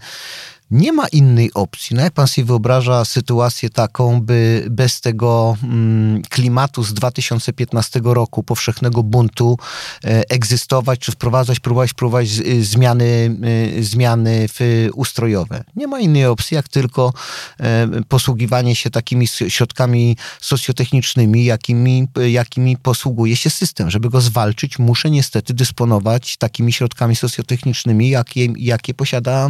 Nie 0.70 0.92
ma 0.92 1.08
innej 1.08 1.50
opcji. 1.54 1.96
No 1.96 2.02
jak 2.02 2.12
pan 2.12 2.28
sobie 2.28 2.44
wyobraża 2.44 3.04
sytuację 3.04 3.70
taką, 3.70 4.20
by 4.20 4.66
bez 4.70 5.00
tego 5.00 5.56
mm, 5.62 6.22
klimatu 6.22 6.82
z 6.82 6.94
2015 6.94 8.00
roku, 8.04 8.42
powszechnego 8.42 9.02
buntu, 9.02 9.58
e, 10.04 10.30
egzystować, 10.30 10.98
czy 11.00 11.12
wprowadzać, 11.12 11.60
próbować 11.60 11.90
wprowadzić 11.90 12.46
y, 12.46 12.64
zmiany, 12.64 13.36
y, 13.78 13.84
zmiany 13.84 14.46
ustrojowe? 14.94 15.64
Nie 15.76 15.86
ma 15.86 16.00
innej 16.00 16.26
opcji, 16.26 16.54
jak 16.54 16.68
tylko 16.68 17.12
e, 17.60 17.88
posługiwanie 18.08 18.76
się 18.76 18.90
takimi 18.90 19.26
środkami 19.26 20.16
socjotechnicznymi, 20.40 21.44
jakimi, 21.44 22.08
jakimi 22.28 22.76
posługuje 22.76 23.36
się 23.36 23.50
system. 23.50 23.90
Żeby 23.90 24.10
go 24.10 24.20
zwalczyć, 24.20 24.78
muszę 24.78 25.10
niestety 25.10 25.54
dysponować 25.54 26.36
takimi 26.36 26.72
środkami 26.72 27.16
socjotechnicznymi, 27.16 28.10
jakie, 28.10 28.46
jakie 28.56 28.94
posiada 28.94 29.48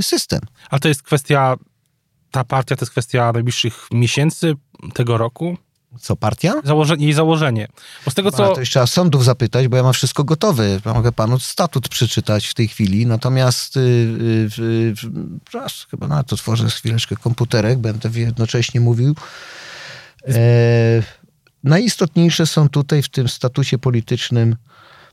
system. 0.00 0.40
A 0.70 0.78
to 0.78 0.88
jest 0.88 1.02
kwestia, 1.02 1.56
ta 2.30 2.44
partia 2.44 2.76
to 2.76 2.84
jest 2.84 2.92
kwestia 2.92 3.32
najbliższych 3.32 3.88
miesięcy 3.92 4.54
tego 4.94 5.18
roku? 5.18 5.56
Co, 6.00 6.16
partia? 6.16 6.54
Założenie, 6.64 7.04
jej 7.04 7.14
założenie. 7.14 7.68
Bo 8.04 8.10
z 8.10 8.14
tego, 8.14 8.32
co... 8.32 8.50
A 8.50 8.54
to 8.54 8.60
jeszcze 8.60 8.72
trzeba 8.72 8.86
sądów 8.86 9.24
zapytać, 9.24 9.68
bo 9.68 9.76
ja 9.76 9.82
mam 9.82 9.92
wszystko 9.92 10.24
gotowe. 10.24 10.80
Mogę 10.84 11.12
panu 11.12 11.38
statut 11.38 11.88
przeczytać 11.88 12.46
w 12.46 12.54
tej 12.54 12.68
chwili. 12.68 13.06
Natomiast 13.06 13.76
yy, 13.76 13.82
yy, 14.58 14.94
yy, 15.54 15.68
chyba 15.90 16.08
na 16.08 16.22
to 16.22 16.36
tworzę 16.36 16.68
chwileczkę 16.68 17.16
komputerek, 17.16 17.78
będę 17.78 18.10
jednocześnie 18.14 18.80
mówił. 18.80 19.14
E, 20.28 21.02
najistotniejsze 21.64 22.46
są 22.46 22.68
tutaj 22.68 23.02
w 23.02 23.08
tym 23.08 23.28
statucie 23.28 23.78
politycznym 23.78 24.56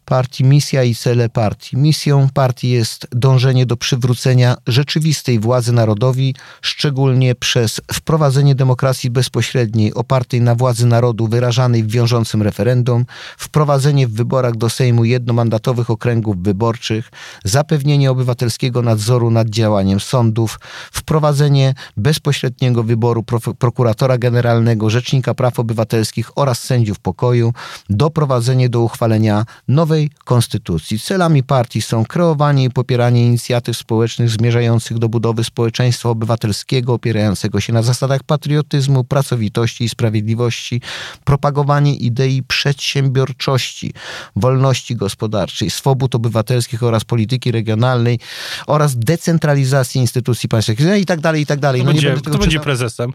partii 0.05 0.43
misja 0.43 0.83
i 0.83 0.95
cele 0.95 1.29
partii. 1.29 1.77
Misją 1.77 2.27
partii 2.33 2.69
jest 2.69 3.07
dążenie 3.12 3.65
do 3.65 3.77
przywrócenia 3.77 4.55
rzeczywistej 4.67 5.39
władzy 5.39 5.74
narodowi, 5.74 6.36
szczególnie 6.62 7.36
przez 7.36 7.81
wprowadzenie 7.93 8.55
demokracji 8.55 9.10
bezpośredniej 9.10 9.93
opartej 9.93 10.41
na 10.41 10.55
władzy 10.55 10.86
narodu 10.86 11.27
wyrażanej 11.27 11.83
w 11.83 11.91
wiążącym 11.91 12.41
referendum, 12.41 13.05
wprowadzenie 13.38 14.07
w 14.07 14.13
wyborach 14.13 14.55
do 14.55 14.69
Sejmu 14.69 15.05
jednomandatowych 15.05 15.89
okręgów 15.89 16.43
wyborczych, 16.43 17.12
zapewnienie 17.43 18.12
obywatelskiego 18.12 18.81
nadzoru 18.81 19.31
nad 19.31 19.50
działaniem 19.50 20.00
sądów, 20.00 20.60
wprowadzenie 20.91 21.74
bezpośredniego 21.98 22.83
wyboru 22.83 23.24
prokuratora 23.60 24.17
generalnego, 24.17 24.89
rzecznika 24.89 25.33
praw 25.33 25.60
obywatelskich 25.60 26.38
oraz 26.38 26.63
sędziów 26.63 27.00
pokoju, 27.00 27.53
doprowadzenie 27.89 28.69
do 28.69 28.81
uchwalenia 28.81 29.45
nowej 29.67 29.92
nowej 29.93 30.09
konstytucji. 30.25 31.00
Celami 31.00 31.43
partii 31.43 31.81
są 31.81 32.05
kreowanie 32.05 32.63
i 32.63 32.69
popieranie 32.69 33.25
inicjatyw 33.25 33.77
społecznych 33.77 34.29
zmierzających 34.29 35.00
do 35.00 35.09
budowy 35.09 35.43
społeczeństwa 35.43 36.09
obywatelskiego 36.09 36.93
opierającego 36.93 37.62
się 37.62 37.73
na 37.73 37.81
zasadach 37.81 38.23
patriotyzmu, 38.23 39.03
pracowitości 39.03 39.83
i 39.83 39.89
sprawiedliwości, 39.89 40.81
propagowanie 41.23 41.95
idei 41.95 42.43
przedsiębiorczości, 42.43 43.93
wolności 44.35 44.95
gospodarczej, 44.95 45.69
swobód 45.69 46.15
obywatelskich 46.15 46.83
oraz 46.83 47.03
polityki 47.03 47.51
regionalnej 47.51 48.19
oraz 48.67 48.95
decentralizacji 48.95 50.01
instytucji 50.01 50.50
państwowych 50.50 50.85
no 50.85 50.95
i 50.95 51.05
tak 51.05 51.19
dalej, 51.19 51.41
i 51.41 51.45
tak 51.45 51.59
dalej. 51.59 51.81
Kto, 51.81 51.88
no 51.88 51.93
będzie, 51.93 52.13
kto 52.13 52.38
będzie 52.38 52.59
prezesem 52.59 53.13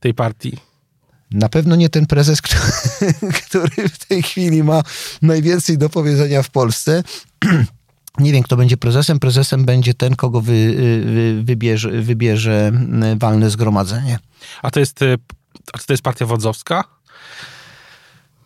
tej 0.00 0.14
partii? 0.14 0.73
Na 1.30 1.48
pewno 1.48 1.76
nie 1.76 1.88
ten 1.88 2.06
prezes, 2.06 2.42
który 3.46 3.88
w 3.88 4.06
tej 4.06 4.22
chwili 4.22 4.62
ma 4.62 4.82
najwięcej 5.22 5.78
do 5.78 5.88
powiedzenia 5.88 6.42
w 6.42 6.50
Polsce. 6.50 7.02
Nie 8.18 8.32
wiem, 8.32 8.42
kto 8.42 8.56
będzie 8.56 8.76
prezesem. 8.76 9.18
Prezesem 9.18 9.64
będzie 9.64 9.94
ten, 9.94 10.16
kogo 10.16 10.40
wy, 10.40 10.74
wy, 11.04 11.42
wybierze, 11.44 11.90
wybierze 11.90 12.72
walne 13.16 13.50
zgromadzenie. 13.50 14.18
A 14.62 14.70
to 14.70 14.80
jest, 14.80 15.00
a 15.72 15.78
to 15.78 15.92
jest 15.92 16.02
partia 16.02 16.26
wodzowska? 16.26 16.84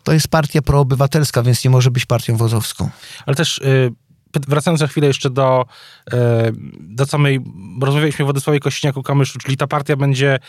To 0.03 0.13
jest 0.13 0.27
partia 0.27 0.61
proobywatelska, 0.61 1.43
więc 1.43 1.63
nie 1.63 1.69
może 1.69 1.91
być 1.91 2.05
partią 2.05 2.37
wodzowską. 2.37 2.89
Ale 3.25 3.35
też 3.35 3.57
y, 3.57 3.91
wracając 4.35 4.79
za 4.79 4.87
chwilę 4.87 5.07
jeszcze 5.07 5.29
do, 5.29 5.65
e, 6.13 6.51
do 6.79 7.05
samej, 7.05 7.39
rozmawialiśmy 7.81 8.23
o 8.23 8.25
Władysławie 8.25 8.59
Kośniaku-Kamyszu, 8.59 9.37
czyli 9.37 9.57
ta 9.57 9.67
partia 9.67 9.95
będzie 9.95 10.33
e, 10.33 10.39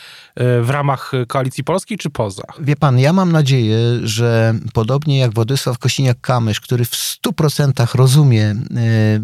w 0.63 0.71
ramach 0.71 1.13
Koalicji 1.29 1.65
Polskiej, 1.65 1.99
czy 1.99 2.11
poza? 2.11 2.43
Wie 2.61 2.77
pan, 2.77 2.99
ja 2.99 3.13
mam 3.13 3.33
nadzieję, 3.33 3.79
że 4.03 4.55
podobnie 4.73 5.19
jak 5.19 5.35
Władysław 5.35 5.79
Kośniak-Kamysz, 5.79 6.61
który 6.61 6.85
w 6.85 7.19
100% 7.27 7.95
rozumie 7.95 8.45
e, 8.45 8.57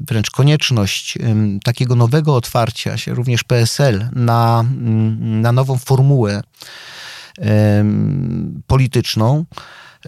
wręcz 0.09 0.31
konieczność 0.31 1.19
takiego 1.65 1.97
nowego 1.97 2.37
otwarcia 2.37 2.97
się, 2.97 3.15
również 3.15 3.45
PSL, 3.45 4.09
na, 4.13 4.65
na 5.19 5.53
nową 5.53 5.79
formułę 5.79 6.43
polityczną, 8.67 9.45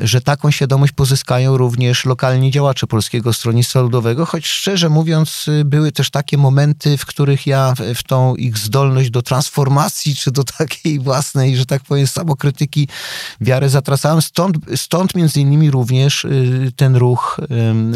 że 0.01 0.21
taką 0.21 0.51
świadomość 0.51 0.93
pozyskają 0.93 1.57
również 1.57 2.05
lokalni 2.05 2.51
działacze 2.51 2.87
Polskiego 2.87 3.33
Stronnictwa 3.33 3.81
Ludowego, 3.81 4.27
choć 4.27 4.47
szczerze 4.47 4.89
mówiąc 4.89 5.49
y, 5.49 5.65
były 5.65 5.93
też 5.93 6.11
takie 6.11 6.39
momenty, 6.39 6.97
w 6.97 7.07
których 7.07 7.47
ja 7.47 7.75
w 7.95 8.03
tą 8.03 8.37
ich 8.37 8.59
zdolność 8.59 9.11
do 9.11 9.23
transformacji, 9.23 10.17
czy 10.17 10.31
do 10.31 10.45
takiej 10.59 11.01
własnej, 11.01 11.57
że 11.57 11.67
tak 11.67 11.83
powiem, 11.83 12.07
samokrytyki 12.07 12.89
wiarę 13.41 13.69
zatracałem. 13.69 14.23
Stąd, 14.23 14.57
stąd 14.77 15.15
między 15.15 15.41
innymi 15.41 15.71
również 15.71 16.25
y, 16.25 16.73
ten 16.77 16.97
ruch 16.97 17.41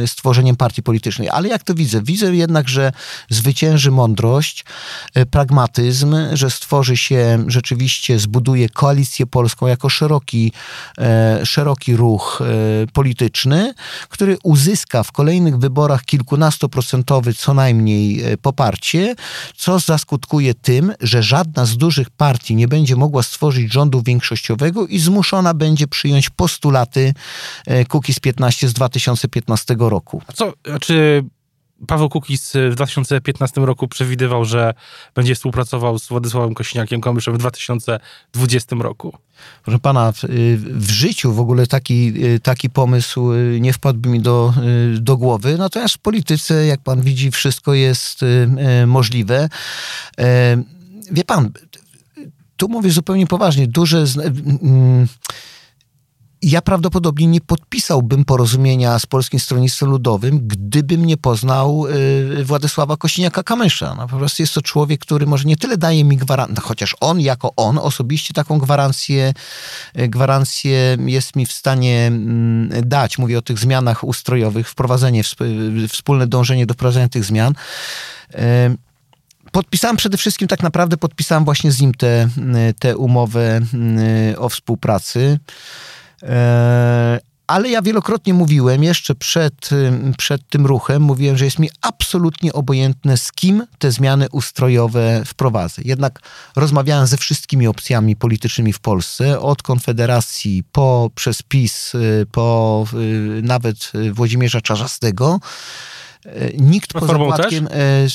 stworzeniem 0.07 0.57
partii 0.57 0.83
politycznej. 0.83 1.29
Ale 1.29 1.49
jak 1.49 1.63
to 1.63 1.75
widzę? 1.75 2.03
Widzę 2.03 2.35
jednak, 2.35 2.69
że 2.69 2.93
zwycięży 3.31 3.91
mądrość, 3.91 4.65
y, 5.17 5.27
pragmatyzm, 5.27 6.17
że 6.33 6.51
stworzy 6.51 6.97
się 6.97 7.45
rzeczywiście, 7.47 8.19
zbuduje 8.19 8.69
koalicję 8.69 9.27
polską 9.27 9.67
jako 9.67 9.89
szeroki, 9.89 10.53
e, 10.99 11.41
ruch 11.97 12.43
e, 12.43 12.87
polityczny, 12.93 13.75
który 14.09 14.37
uzyska 14.43 15.03
w 15.03 15.13
kolejnych 15.13 15.59
wyborach 15.59 16.05
kilkunastoprocentowy 16.05 17.35
co 17.35 17.55
najmniej 17.55 18.23
e, 18.23 18.37
poparcie, 18.37 19.15
co 19.57 19.79
zaskutkuje 19.79 20.55
tym, 20.55 20.93
że 21.01 21.23
żadna 21.23 21.67
z 21.67 21.77
dużych 21.77 22.11
partii 22.11 22.57
nie 22.57 22.69
będzie 22.69 22.97
mogła 22.97 23.23
stworzyć 23.23 23.73
rządu 23.73 24.03
większościowego 24.03 24.87
i 24.87 24.99
zmuszona 24.99 25.55
będzie 25.55 25.89
przyjąć 25.89 26.31
postulaty 26.31 27.15
Kukiz 27.89 28.21
15 28.21 28.69
z 28.69 28.73
2015 28.73 29.77
roku. 29.79 30.23
A 30.27 30.33
co, 30.33 30.53
czy 30.81 31.25
Paweł 31.87 32.09
Kukiz 32.09 32.53
w 32.71 32.75
2015 32.75 33.61
roku 33.61 33.89
przewidywał, 33.89 34.45
że 34.45 34.75
będzie 35.15 35.35
współpracował 35.35 35.99
z 35.99 36.09
Władysławem 36.09 36.55
Kośniakiem-Kamyszem 36.55 37.35
w 37.35 37.39
2020 37.39 38.77
roku. 38.77 39.19
Proszę 39.63 39.79
pana, 39.79 40.13
w, 40.13 40.21
w, 40.59 40.91
życiu 40.91 41.33
w 41.33 41.41
ogóle 41.41 41.67
taki, 41.67 42.13
taki 42.43 42.71
pomysł 42.71 43.33
nie 43.61 43.73
wpadłby 43.73 44.09
mi 44.09 44.21
do, 44.21 44.55
do 45.01 45.17
głowy, 45.17 45.59
natomiast 45.59 45.95
w 45.95 45.99
polityce, 45.99 46.67
jak 46.67 46.81
pan 46.81 47.01
widzi, 47.01 47.31
wszystko 47.31 47.75
jest 47.75 48.21
możliwe. 48.87 49.49
E, 50.19 50.63
wie 51.11 51.25
pan, 51.25 51.51
tu 52.57 52.69
mówię 52.69 52.91
zupełnie 52.91 53.27
poważnie, 53.27 53.67
duże 53.67 54.05
ja 56.43 56.63
prawdopodobnie 56.63 57.27
nie 57.27 57.41
podpisałbym 57.41 58.25
porozumienia 58.25 58.99
z 58.99 59.07
Polskim 59.07 59.41
Stronnictwem 59.41 59.91
Ludowym, 59.91 60.49
gdybym 60.49 61.07
nie 61.07 61.17
poznał 61.17 61.87
y, 62.41 62.45
Władysława 62.45 62.95
Kośniaka-Kamysza. 62.95 63.97
No, 63.97 64.09
po 64.09 64.17
prostu 64.17 64.43
jest 64.43 64.55
to 64.55 64.63
człowiek, 64.63 65.01
który 65.01 65.27
może 65.27 65.45
nie 65.45 65.57
tyle 65.57 65.77
daje 65.77 66.05
mi 66.05 66.17
gwarancję, 66.17 66.55
no, 66.57 66.63
chociaż 66.63 66.97
on 67.01 67.21
jako 67.21 67.53
on 67.57 67.79
osobiście 67.79 68.35
taką 68.35 68.59
gwarancję, 68.59 69.35
y, 69.99 70.09
gwarancję 70.09 70.97
jest 71.07 71.37
mi 71.37 71.47
w 71.47 71.53
stanie 71.53 72.07
mm, 72.07 72.89
dać. 72.89 73.19
Mówię 73.19 73.39
o 73.39 73.43
tych 73.43 73.59
zmianach 73.59 74.05
ustrojowych, 74.05 74.69
wprowadzenie, 74.69 75.23
wspólne 75.89 76.27
dążenie 76.27 76.67
do 76.67 76.75
wprowadzenia 76.75 77.09
tych 77.09 77.25
zmian. 77.25 77.55
Y, 78.35 78.39
podpisałem 79.53 79.97
przede 79.97 80.17
wszystkim, 80.17 80.49
tak 80.49 80.63
naprawdę 80.63 80.97
podpisałem 80.97 81.45
właśnie 81.45 81.73
z 81.73 81.81
nim 81.81 81.93
tę 82.79 82.97
umowę 82.97 83.61
o 84.39 84.49
współpracy. 84.49 85.39
E, 86.23 87.21
ale 87.47 87.69
ja 87.69 87.83
wielokrotnie 87.83 88.35
mówiłem, 88.35 88.83
jeszcze 88.83 89.15
przed, 89.15 89.71
przed 90.19 90.49
tym 90.49 90.67
ruchem, 90.67 91.03
mówiłem, 91.03 91.37
że 91.37 91.45
jest 91.45 91.59
mi 91.59 91.71
absolutnie 91.81 92.53
obojętne, 92.53 93.17
z 93.17 93.33
kim 93.33 93.67
te 93.79 93.93
zmiany 93.93 94.27
ustrojowe 94.33 95.23
wprowadzę. 95.27 95.83
Jednak 95.85 96.21
rozmawiałem 96.57 97.07
ze 97.07 97.17
wszystkimi 97.17 97.67
opcjami 97.67 98.17
politycznymi 98.17 98.73
w 98.73 98.81
Polsce, 98.81 99.41
od 99.41 99.63
Konfederacji 99.63 100.65
po 100.73 101.11
przez 101.15 101.43
PiS, 101.43 101.95
y, 101.95 102.27
po 102.33 102.85
y, 102.95 103.41
nawet 103.43 103.93
Włodzimierza 104.13 104.61
Czarzastego. 104.61 105.41
E, 106.27 106.53
nikt 106.57 106.93
poza 106.93 107.19
Władkiem, 107.19 107.69
e, 107.71 108.07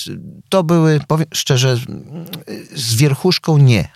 to 0.49 0.63
były, 0.63 0.99
powiem 1.07 1.27
szczerze, 1.33 1.77
z 2.75 2.95
wierchuszką 2.95 3.57
nie, 3.57 3.89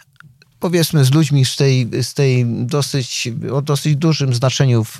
powiedzmy 0.61 1.05
z 1.05 1.11
ludźmi 1.11 1.45
z 1.45 1.55
tej, 1.55 1.89
z 2.01 2.13
tej 2.13 2.45
dosyć, 2.45 3.29
o 3.53 3.61
dosyć 3.61 3.95
dużym 3.95 4.33
znaczeniu 4.33 4.83
w, 4.83 4.99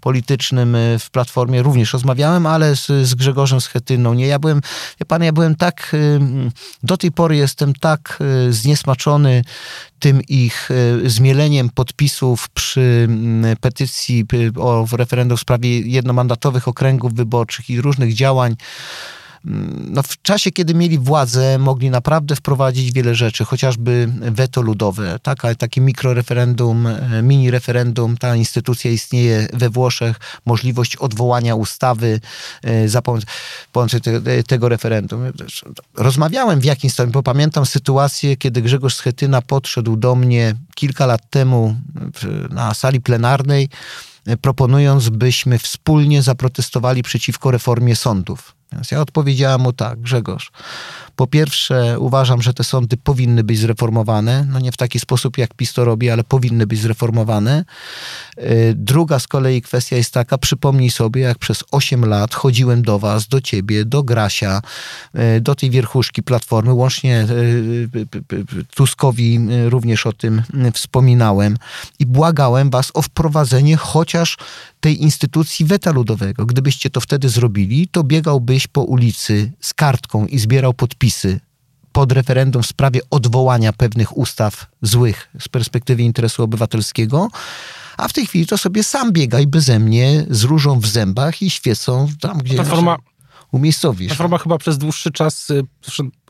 politycznym 0.00 0.76
w 0.98 1.10
Platformie 1.10 1.62
również 1.62 1.92
rozmawiałem, 1.92 2.46
ale 2.46 2.76
z, 2.76 2.86
z 2.86 3.14
Grzegorzem 3.14 3.60
Schetyną 3.60 4.14
nie. 4.14 4.26
Ja 4.26 4.38
byłem, 4.38 4.60
wie 5.00 5.06
pan, 5.06 5.22
ja 5.22 5.32
byłem 5.32 5.54
tak, 5.54 5.96
do 6.82 6.96
tej 6.96 7.12
pory 7.12 7.36
jestem 7.36 7.72
tak 7.72 8.18
y, 8.48 8.52
zniesmaczony 8.52 9.44
tym 9.98 10.22
ich 10.22 10.70
y, 10.70 11.10
zmieleniem 11.10 11.70
podpisów 11.70 12.48
przy 12.48 13.08
petycji 13.60 14.24
o 14.56 14.86
referendum 14.92 15.38
w 15.38 15.40
sprawie 15.40 15.80
jednomandatowych 15.80 16.68
okręgów 16.68 17.14
wyborczych 17.14 17.70
i 17.70 17.80
różnych 17.80 18.14
działań 18.14 18.56
no, 19.44 20.02
w 20.02 20.22
czasie, 20.22 20.50
kiedy 20.50 20.74
mieli 20.74 20.98
władzę, 20.98 21.58
mogli 21.58 21.90
naprawdę 21.90 22.36
wprowadzić 22.36 22.92
wiele 22.92 23.14
rzeczy, 23.14 23.44
chociażby 23.44 24.08
weto 24.20 24.62
ludowe, 24.62 25.18
taka, 25.22 25.54
takie 25.54 25.80
mikroreferendum, 25.80 26.86
e, 26.86 27.22
mini 27.22 27.50
referendum, 27.50 28.16
ta 28.16 28.36
instytucja 28.36 28.90
istnieje 28.90 29.48
we 29.52 29.70
Włoszech, 29.70 30.16
możliwość 30.46 30.96
odwołania 30.96 31.54
ustawy 31.54 32.20
e, 32.62 32.88
za 32.88 33.02
pomocą, 33.02 34.00
te, 34.02 34.42
tego 34.42 34.68
referendum. 34.68 35.32
Rozmawiałem 35.94 36.60
w 36.60 36.64
jakimś 36.64 36.92
stopniu, 36.92 37.12
bo 37.12 37.22
pamiętam 37.22 37.66
sytuację, 37.66 38.36
kiedy 38.36 38.62
Grzegorz 38.62 38.94
Schetyna 38.94 39.42
podszedł 39.42 39.96
do 39.96 40.14
mnie 40.14 40.54
kilka 40.74 41.06
lat 41.06 41.30
temu 41.30 41.76
na 42.50 42.74
sali 42.74 43.00
plenarnej, 43.00 43.68
e, 44.26 44.36
proponując, 44.36 45.08
byśmy 45.08 45.58
wspólnie 45.58 46.22
zaprotestowali 46.22 47.02
przeciwko 47.02 47.50
reformie 47.50 47.96
sądów. 47.96 48.59
Więc 48.72 48.90
ja 48.90 49.00
odpowiedziałem 49.00 49.60
mu 49.60 49.72
tak, 49.72 50.00
Grzegorz, 50.00 50.52
po 51.16 51.26
pierwsze, 51.26 51.96
uważam, 51.98 52.42
że 52.42 52.54
te 52.54 52.64
sądy 52.64 52.96
powinny 52.96 53.44
być 53.44 53.58
zreformowane. 53.58 54.46
No 54.48 54.60
nie 54.60 54.72
w 54.72 54.76
taki 54.76 55.00
sposób, 55.00 55.38
jak 55.38 55.54
PiS 55.54 55.72
to 55.72 55.84
robi, 55.84 56.10
ale 56.10 56.24
powinny 56.24 56.66
być 56.66 56.80
zreformowane. 56.80 57.64
Y, 58.38 58.74
druga 58.76 59.18
z 59.18 59.26
kolei 59.26 59.62
kwestia 59.62 59.96
jest 59.96 60.14
taka, 60.14 60.38
przypomnij 60.38 60.90
sobie, 60.90 61.22
jak 61.22 61.38
przez 61.38 61.64
8 61.70 62.04
lat 62.04 62.34
chodziłem 62.34 62.82
do 62.82 62.98
was, 62.98 63.28
do 63.28 63.40
ciebie, 63.40 63.84
do 63.84 64.02
Grasia, 64.02 64.62
y, 65.36 65.40
do 65.40 65.54
tej 65.54 65.70
wierchuszki 65.70 66.22
Platformy, 66.22 66.72
łącznie 66.72 67.26
y, 67.30 67.88
Tuskowi 68.74 69.38
również 69.68 70.06
o 70.06 70.12
tym 70.12 70.42
wspominałem 70.74 71.56
i 71.98 72.06
błagałem 72.06 72.70
was 72.70 72.90
o 72.94 73.02
wprowadzenie 73.02 73.76
chociaż 73.76 74.36
tej 74.80 75.02
instytucji 75.02 75.66
weta 75.66 75.90
ludowego. 75.90 76.46
Gdybyście 76.46 76.90
to 76.90 77.00
wtedy 77.00 77.28
zrobili, 77.28 77.88
to 77.88 78.04
biegałbyś 78.04 78.59
po 78.66 78.82
ulicy 78.82 79.52
z 79.60 79.74
kartką 79.74 80.26
i 80.26 80.38
zbierał 80.38 80.74
podpisy 80.74 81.40
pod 81.92 82.12
referendum 82.12 82.62
w 82.62 82.66
sprawie 82.66 83.00
odwołania 83.10 83.72
pewnych 83.72 84.16
ustaw 84.16 84.66
złych 84.82 85.28
z 85.40 85.48
perspektywy 85.48 86.02
interesu 86.02 86.42
obywatelskiego, 86.42 87.28
a 87.96 88.08
w 88.08 88.12
tej 88.12 88.26
chwili 88.26 88.46
to 88.46 88.58
sobie 88.58 88.84
sam 88.84 89.12
biegaj 89.12 89.46
beze 89.46 89.78
mnie 89.78 90.26
z 90.30 90.44
różą 90.44 90.80
w 90.80 90.86
zębach 90.86 91.42
i 91.42 91.50
świecą 91.50 92.08
tam, 92.20 92.38
gdzie 92.38 92.54
Platforma, 92.54 92.96
umiejscowisz. 93.52 94.08
Platforma 94.08 94.38
chyba 94.38 94.58
przez 94.58 94.78
dłuższy 94.78 95.10
czas, 95.12 95.50
y, 95.50 95.62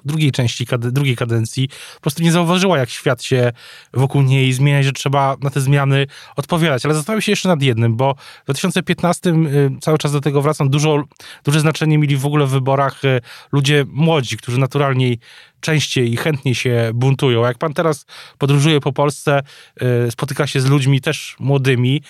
drugiej 0.05 0.33
części, 0.33 0.67
drugiej 0.79 1.17
kadencji, 1.17 1.69
po 1.95 2.01
prostu 2.01 2.23
nie 2.23 2.33
zauważyła, 2.33 2.79
jak 2.79 2.91
świat 2.91 3.23
się 3.23 3.53
wokół 3.95 4.23
niej 4.23 4.53
zmienia, 4.53 4.83
że 4.83 4.93
trzeba 4.93 5.37
na 5.43 5.51
te 5.51 5.61
zmiany 5.61 6.07
odpowiadać. 6.37 6.85
Ale 6.85 6.95
zastanawiam 6.95 7.23
się 7.23 7.33
jeszcze 7.33 7.49
nad 7.49 7.63
jednym, 7.63 7.97
bo 7.97 8.15
w 8.15 8.45
2015 8.45 9.31
y, 9.31 9.71
cały 9.81 9.99
czas 9.99 10.13
do 10.13 10.21
tego 10.21 10.43
wracam, 10.43 10.71
dużo, 10.71 11.05
duże 11.45 11.61
znaczenie 11.61 11.99
mieli 11.99 12.17
w 12.17 12.27
ogóle 12.27 12.47
w 12.47 12.51
wyborach 12.51 13.05
y, 13.05 13.21
ludzie 13.53 13.85
młodzi, 13.89 14.37
którzy 14.37 14.59
naturalnie 14.59 15.17
częściej 15.61 16.13
i 16.13 16.17
chętniej 16.17 16.55
się 16.55 16.91
buntują. 16.95 17.43
Jak 17.43 17.59
pan 17.59 17.75
teraz 17.75 18.07
podróżuje 18.39 18.81
po 18.81 18.93
Polsce, 18.93 19.43
y, 19.83 20.11
spotyka 20.11 20.47
się 20.47 20.61
z 20.61 20.67
ludźmi 20.67 21.01
też 21.01 21.37
młodymi, 21.39 22.03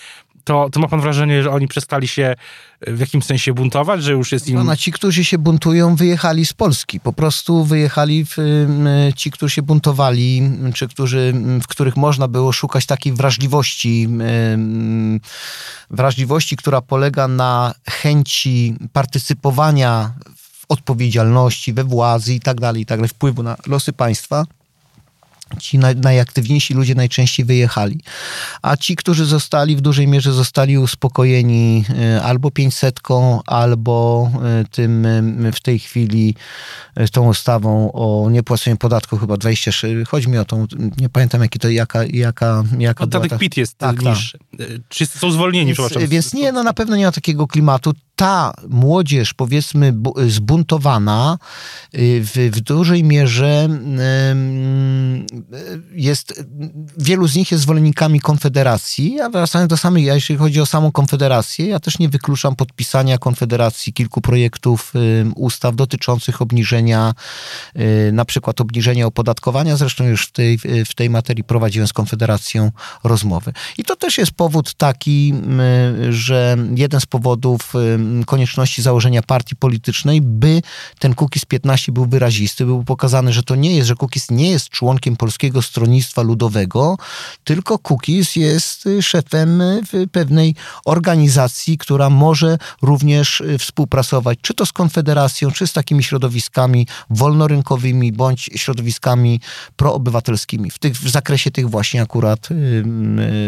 to, 0.50 0.71
to 0.71 0.80
ma 0.80 0.88
pan 0.88 1.00
wrażenie, 1.00 1.42
że 1.42 1.50
oni 1.50 1.69
przestali 1.69 2.09
się 2.09 2.35
e, 2.80 2.92
w 2.92 3.00
jakimś 3.00 3.25
sensie 3.25 3.52
buntować, 3.52 4.02
że 4.02 4.12
już 4.12 4.33
jest 4.33 4.49
im... 4.49 4.64
No, 4.64 4.76
ci, 4.76 4.92
którzy 4.92 5.25
się 5.25 5.38
buntują, 5.38 5.97
wyjechali 5.97 6.47
z 6.47 6.52
Polski. 6.52 7.00
Po 7.00 7.12
prostu 7.12 7.64
wyjechali 7.64 8.25
w, 8.25 8.37
ci, 9.16 9.30
którzy 9.30 9.54
się 9.54 9.62
buntowali, 9.62 10.42
czy 10.75 10.88
którzy, 10.88 11.35
w 11.62 11.66
których 11.66 11.97
można 11.97 12.28
było 12.28 12.52
szukać 12.52 12.87
takiej 12.87 13.12
wrażliwości, 13.12 14.09
wrażliwości, 15.90 16.57
która 16.57 16.80
polega 16.80 17.28
na 17.28 17.75
chęci 17.90 18.75
partycypowania 18.92 20.12
w 20.37 20.64
odpowiedzialności, 20.69 21.73
we 21.73 21.85
władzy 21.85 22.35
i 22.35 22.40
tak 22.40 22.61
dalej, 22.61 22.83
i 22.83 22.87
tak 22.87 22.99
dalej, 22.99 23.09
wpływu 23.09 23.42
na 23.42 23.57
losy 23.66 23.92
państwa 23.92 24.45
ci 25.59 25.78
naj, 25.78 25.97
najaktywniejsi 25.97 26.75
ludzie 26.75 26.95
najczęściej 26.95 27.47
wyjechali. 27.47 28.00
A 28.62 28.76
ci, 28.76 28.97
którzy 28.97 29.25
zostali, 29.25 29.76
w 29.76 29.80
dużej 29.80 30.09
mierze 30.09 30.33
zostali 30.33 30.78
uspokojeni 30.78 31.85
e, 31.99 32.23
albo 32.23 32.50
500, 32.50 33.00
albo 33.47 34.30
e, 34.45 34.64
tym 34.71 35.07
e, 35.07 35.52
w 35.52 35.61
tej 35.61 35.78
chwili 35.78 36.35
tą 37.12 37.28
ustawą 37.28 37.92
o 37.92 38.30
niepłaceniu 38.30 38.76
podatku 38.76 39.19
chyba 39.19 39.37
26. 39.37 40.09
Chodzi 40.09 40.28
mi 40.28 40.38
o 40.38 40.45
tą, 40.45 40.66
nie 40.99 41.09
pamiętam 41.09 41.42
jaki 41.42 41.59
to, 41.59 41.71
jaka, 41.71 42.04
jaka, 42.04 42.64
jaka 42.78 43.00
Podatek 43.00 43.38
PIT 43.38 43.57
jest 43.57 43.78
tak, 43.78 44.02
niższy. 44.02 44.38
Tak. 44.38 44.66
Czy 44.88 45.07
są 45.07 45.30
zwolnieni, 45.30 45.66
więc, 45.66 45.78
przepraszam. 45.78 46.09
Więc 46.09 46.35
nie, 46.35 46.52
no 46.52 46.62
na 46.62 46.73
pewno 46.73 46.97
nie 46.97 47.04
ma 47.04 47.12
takiego 47.12 47.47
klimatu 47.47 47.92
ta 48.20 48.52
młodzież, 48.68 49.34
powiedzmy, 49.34 49.94
zbuntowana, 50.28 51.38
y, 51.94 52.20
w, 52.24 52.56
w 52.56 52.60
dużej 52.60 53.04
mierze 53.04 53.68
jest, 55.92 56.44
wielu 56.98 57.28
z 57.28 57.34
nich 57.36 57.50
jest 57.50 57.62
zwolennikami 57.62 58.20
Konfederacji, 58.20 59.20
a 59.20 59.30
wracając 59.30 59.70
do 59.70 59.76
samej, 59.76 60.04
jeśli 60.04 60.36
chodzi 60.36 60.60
o 60.60 60.66
samą 60.66 60.92
Konfederację, 60.92 61.66
ja 61.66 61.80
też 61.80 61.98
nie 61.98 62.08
wykluczam 62.08 62.56
podpisania 62.56 63.18
Konfederacji 63.18 63.92
kilku 63.92 64.20
projektów 64.20 64.92
ustaw 65.37 65.76
dotyczących 65.76 66.42
obniżenia, 66.42 67.14
y, 67.76 68.11
na 68.12 68.24
przykład 68.24 68.61
obniżenia 68.61 69.06
opodatkowania, 69.06 69.76
zresztą 69.76 70.04
już 70.04 70.26
w 70.26 70.33
tej, 70.33 70.59
w 70.87 70.94
tej 70.94 71.11
materii 71.11 71.44
prowadziłem 71.44 71.88
z 71.88 71.92
Konfederacją 71.92 72.72
rozmowy. 73.04 73.52
I 73.78 73.85
to 73.85 73.96
też 73.96 74.18
jest 74.18 74.33
powód 74.33 74.74
taki, 74.74 75.35
że 76.11 76.56
jeden 76.76 77.00
z 77.00 77.06
powodów 77.06 77.72
konieczności 78.27 78.83
założenia 78.83 79.23
partii 79.23 79.57
politycznej, 79.57 80.20
by 80.20 80.62
ten 80.99 81.14
Kukiz 81.14 81.44
15 81.44 81.92
był 81.92 82.07
wyrazisty, 82.07 82.64
był 82.64 82.85
pokazany, 82.85 83.33
że 83.33 83.42
to 83.42 83.55
nie 83.55 83.77
jest, 83.77 83.88
że 83.88 83.94
Kukiz 83.94 84.31
nie 84.31 84.51
jest 84.51 84.68
członkiem 84.68 85.16
Polskiego 85.16 85.62
Stronnictwa 85.62 86.23
Ludowego, 86.23 86.96
tylko 87.44 87.79
Kukiz 87.79 88.37
jest 88.37 88.88
szefem 89.01 89.62
pewnej 90.12 90.55
organizacji, 90.85 91.79
która 91.79 92.11
może 92.11 92.59
również 92.83 93.42
współpracować, 93.59 94.38
czy 94.42 94.55
to 94.55 94.66
z 94.66 94.73
Konfederacją, 94.73 95.51
czy 95.51 95.66
z 95.66 95.73
takimi 95.73 96.03
środowiskami 96.03 96.87
wolnorynkowymi, 97.11 98.12
bądź 98.12 98.51
środowiskami 98.57 99.40
proobywatelskimi 99.77 100.70
w, 100.70 100.79
tych, 100.79 100.92
w 100.92 101.11
zakresie 101.11 101.51
tych 101.51 101.70
właśnie 101.70 102.03
akurat 102.03 102.49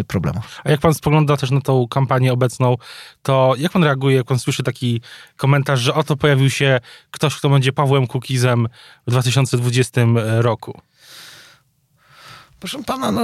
problemów. 0.06 0.60
A 0.64 0.70
jak 0.70 0.80
pan 0.80 0.94
spogląda 0.94 1.36
też 1.36 1.50
na 1.50 1.60
tą 1.60 1.88
kampanię 1.88 2.32
obecną, 2.32 2.76
to 3.22 3.54
jak 3.58 3.72
pan 3.72 3.84
reaguje, 3.84 4.16
jak 4.16 4.26
pan 4.26 4.38
słyszy 4.52 4.62
taki 4.62 5.00
komentarz, 5.36 5.80
że 5.80 5.94
oto 5.94 6.16
pojawił 6.16 6.50
się 6.50 6.80
ktoś, 7.10 7.36
kto 7.36 7.48
będzie 7.48 7.72
Pawłem 7.72 8.06
Kukizem 8.06 8.68
w 9.06 9.10
2020 9.10 10.00
roku. 10.38 10.80
Proszę 12.62 12.82
pana, 12.82 13.12
no, 13.12 13.20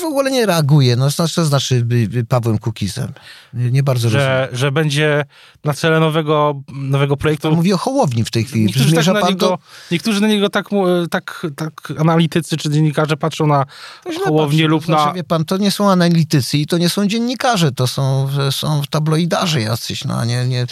w 0.00 0.04
ogóle 0.04 0.30
nie 0.30 0.46
reaguje. 0.46 0.96
No, 0.96 1.10
co 1.10 1.44
znaczy 1.44 1.86
Pawłem 2.28 2.58
Kukizem? 2.58 3.12
Nie 3.54 3.82
bardzo 3.82 4.10
że, 4.10 4.18
rozumiem. 4.18 4.58
Że 4.58 4.72
będzie 4.72 5.24
na 5.64 5.74
cele 5.74 6.00
nowego, 6.00 6.62
nowego 6.72 7.16
projektu. 7.16 7.48
Pan 7.48 7.56
mówi 7.56 7.72
o 7.72 7.78
Hołowni 7.78 8.24
w 8.24 8.30
tej 8.30 8.44
chwili. 8.44 8.66
Niektórzy, 8.66 8.92
tak 8.92 9.06
na, 9.06 9.20
niego, 9.20 9.48
do... 9.48 9.58
niektórzy 9.90 10.20
na 10.20 10.28
niego 10.28 10.48
tak, 10.48 10.68
tak, 11.10 11.46
tak 11.56 11.92
analitycy 11.98 12.56
czy 12.56 12.70
dziennikarze 12.70 13.16
patrzą 13.16 13.46
na 13.46 13.66
Hołownię 14.24 14.68
lub 14.68 14.88
na... 14.88 14.98
Znaczy, 14.98 15.16
wie 15.16 15.24
pan, 15.24 15.44
to 15.44 15.56
nie 15.56 15.70
są 15.70 15.90
analitycy 15.90 16.58
i 16.58 16.66
to 16.66 16.78
nie 16.78 16.88
są 16.88 17.06
dziennikarze, 17.06 17.72
to 17.72 17.86
są, 17.86 18.28
są 18.50 18.82
tabloidarze 18.90 19.60
jacyś. 19.60 20.04
No, 20.04 20.24
nie, 20.24 20.46
nie... 20.46 20.66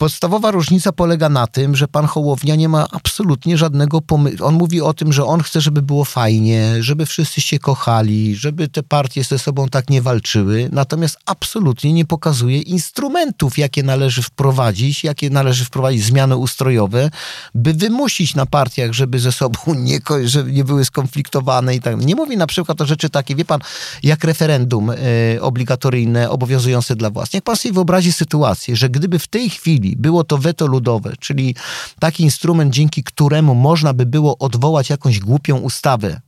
Podstawowa 0.00 0.50
różnica 0.50 0.92
polega 0.92 1.28
na 1.28 1.46
tym, 1.46 1.76
że 1.76 1.88
pan 1.88 2.06
Hołownia 2.06 2.56
nie 2.56 2.68
ma 2.68 2.86
absolutnie 2.92 3.58
żadnego 3.58 4.00
pomysłu. 4.00 4.46
On 4.46 4.54
mówi 4.54 4.80
o 4.80 4.94
tym, 4.94 5.12
że 5.12 5.24
on 5.24 5.42
chce, 5.42 5.60
żeby 5.60 5.82
było 5.82 6.04
fajnie, 6.04 6.74
żeby 6.80 7.06
wszyscy 7.06 7.40
się 7.40 7.58
kochali, 7.58 8.36
żeby 8.36 8.68
te 8.68 8.82
partie 8.82 9.24
ze 9.24 9.38
sobą 9.38 9.68
tak 9.68 9.90
nie 9.90 10.02
walczyły, 10.02 10.68
natomiast 10.72 11.18
absolutnie 11.26 11.92
nie 11.92 12.04
pokazuje 12.04 12.60
instrumentów, 12.60 13.58
jakie 13.58 13.82
należy 13.82 14.22
wprowadzić, 14.22 15.04
jakie 15.04 15.30
należy 15.30 15.64
wprowadzić 15.64 16.04
zmiany 16.04 16.36
ustrojowe, 16.36 17.10
by 17.54 17.74
wymusić 17.74 18.34
na 18.34 18.46
partiach, 18.46 18.92
żeby 18.92 19.18
ze 19.18 19.32
sobą 19.32 19.58
nie, 19.76 20.00
żeby 20.24 20.52
nie 20.52 20.64
były 20.64 20.84
skonfliktowane 20.84 21.74
i 21.74 21.80
tak. 21.80 22.04
Nie 22.04 22.14
mówi 22.14 22.36
na 22.36 22.46
przykład 22.46 22.80
o 22.80 22.86
rzeczy 22.86 23.10
takie, 23.10 23.34
wie 23.34 23.44
pan, 23.44 23.60
jak 24.02 24.24
referendum 24.24 24.90
y, 24.90 24.96
obligatoryjne, 25.40 26.30
obowiązujące 26.30 26.96
dla 26.96 27.10
władz. 27.10 27.32
Niech 27.32 27.42
pan 27.42 27.56
sobie 27.56 27.72
wyobrazi 27.72 28.12
sytuację, 28.12 28.76
że 28.76 28.88
gdyby 28.88 29.18
w 29.18 29.26
tej 29.26 29.50
chwili 29.50 29.89
było 29.96 30.24
to 30.24 30.38
weto 30.38 30.66
ludowe, 30.66 31.12
czyli 31.20 31.54
taki 31.98 32.22
instrument, 32.22 32.74
dzięki 32.74 33.04
któremu 33.04 33.54
można 33.54 33.94
by 33.94 34.06
było 34.06 34.38
odwołać 34.38 34.90
jakąś 34.90 35.20
głupią 35.20 35.56
ustawę, 35.56 36.20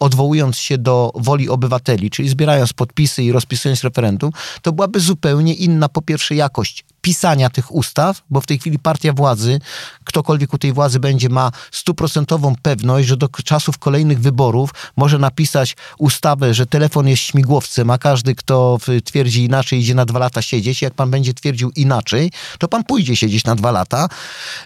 odwołując 0.00 0.58
się 0.58 0.78
do 0.78 1.12
woli 1.14 1.48
obywateli, 1.48 2.10
czyli 2.10 2.28
zbierając 2.28 2.72
podpisy 2.72 3.22
i 3.22 3.32
rozpisując 3.32 3.84
referendum, 3.84 4.30
to 4.62 4.72
byłaby 4.72 5.00
zupełnie 5.00 5.54
inna, 5.54 5.88
po 5.88 6.02
pierwsze, 6.02 6.34
jakość 6.34 6.84
pisania 7.00 7.50
tych 7.50 7.74
ustaw, 7.74 8.22
bo 8.30 8.40
w 8.40 8.46
tej 8.46 8.58
chwili 8.58 8.78
partia 8.78 9.12
władzy, 9.12 9.60
ktokolwiek 10.04 10.54
u 10.54 10.58
tej 10.58 10.72
władzy 10.72 11.00
będzie, 11.00 11.28
ma 11.28 11.50
stuprocentową 11.72 12.54
pewność, 12.62 13.08
że 13.08 13.16
do 13.16 13.28
czasów 13.28 13.78
kolejnych 13.78 14.20
wyborów 14.20 14.70
może 14.96 15.18
napisać 15.18 15.76
ustawę, 15.98 16.54
że 16.54 16.66
telefon 16.66 17.08
jest 17.08 17.22
śmigłowcem, 17.22 17.90
a 17.90 17.98
każdy, 17.98 18.34
kto 18.34 18.78
twierdzi 19.04 19.44
inaczej, 19.44 19.80
idzie 19.80 19.94
na 19.94 20.04
dwa 20.04 20.18
lata 20.18 20.42
siedzieć. 20.42 20.82
Jak 20.82 20.94
pan 20.94 21.10
będzie 21.10 21.34
twierdził 21.34 21.70
inaczej, 21.76 22.30
to 22.58 22.68
pan 22.68 22.84
pójdzie 22.84 23.16
siedzieć 23.16 23.44
na 23.44 23.54
dwa 23.54 23.70
lata, 23.70 24.08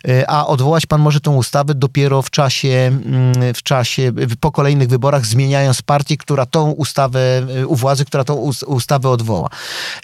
e, 0.08 0.30
a 0.30 0.46
odwołać 0.46 0.86
pan 0.86 1.00
może 1.00 1.20
tą 1.20 1.36
ustawę 1.36 1.74
dopiero 1.74 2.22
w 2.22 2.30
czasie, 2.30 2.68
mm, 2.68 3.54
w 3.54 3.62
czasie, 3.62 4.12
po 4.40 4.52
kolejnych 4.52 4.88
wyborach, 4.88 5.26
zmieniając 5.26 5.82
partię, 5.82 6.16
która 6.16 6.46
tą 6.46 6.70
ustawę, 6.70 7.20
e, 7.60 7.66
u 7.66 7.76
władzy, 7.76 8.04
która 8.04 8.24
tą 8.24 8.34
ustawę 8.66 9.08
odwoła. 9.08 9.48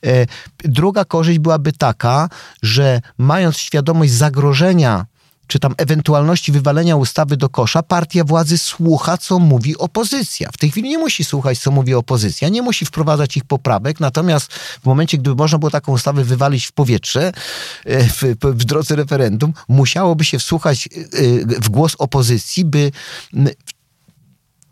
E, 0.07 0.27
druga 0.59 1.05
korzyść 1.05 1.38
byłaby 1.38 1.73
taka, 1.73 2.17
że 2.62 3.00
mając 3.18 3.59
świadomość 3.59 4.12
zagrożenia 4.12 5.07
czy 5.48 5.59
tam 5.59 5.74
ewentualności 5.76 6.52
wywalenia 6.52 6.96
ustawy 6.96 7.37
do 7.37 7.48
kosza, 7.48 7.83
partia 7.83 8.24
władzy 8.24 8.59
słucha, 8.59 9.18
co 9.18 9.38
mówi 9.38 9.78
opozycja. 9.78 10.48
W 10.52 10.57
tej 10.57 10.70
chwili 10.70 10.88
nie 10.88 10.98
musi 10.98 11.24
słuchać, 11.24 11.59
co 11.59 11.70
mówi 11.70 11.94
opozycja, 11.94 12.48
nie 12.48 12.62
musi 12.62 12.85
wprowadzać 12.87 13.37
ich 13.37 13.44
poprawek, 13.44 14.00
natomiast 14.00 14.52
w 14.52 14.85
momencie, 14.85 15.18
gdyby 15.18 15.37
można 15.37 15.59
było 15.59 15.70
taką 15.70 15.92
ustawę 15.92 16.24
wywalić 16.24 16.66
w 16.66 16.72
powietrze 16.72 17.33
e, 17.85 18.04
w, 18.04 18.22
w 18.42 18.64
drodze 18.64 18.96
referendum, 18.96 19.52
musiałoby 19.68 20.24
się 20.24 20.38
wsłuchać 20.38 20.87
e, 20.87 21.61
w 21.61 21.68
głos 21.68 21.94
opozycji, 21.98 22.64
by 22.64 22.92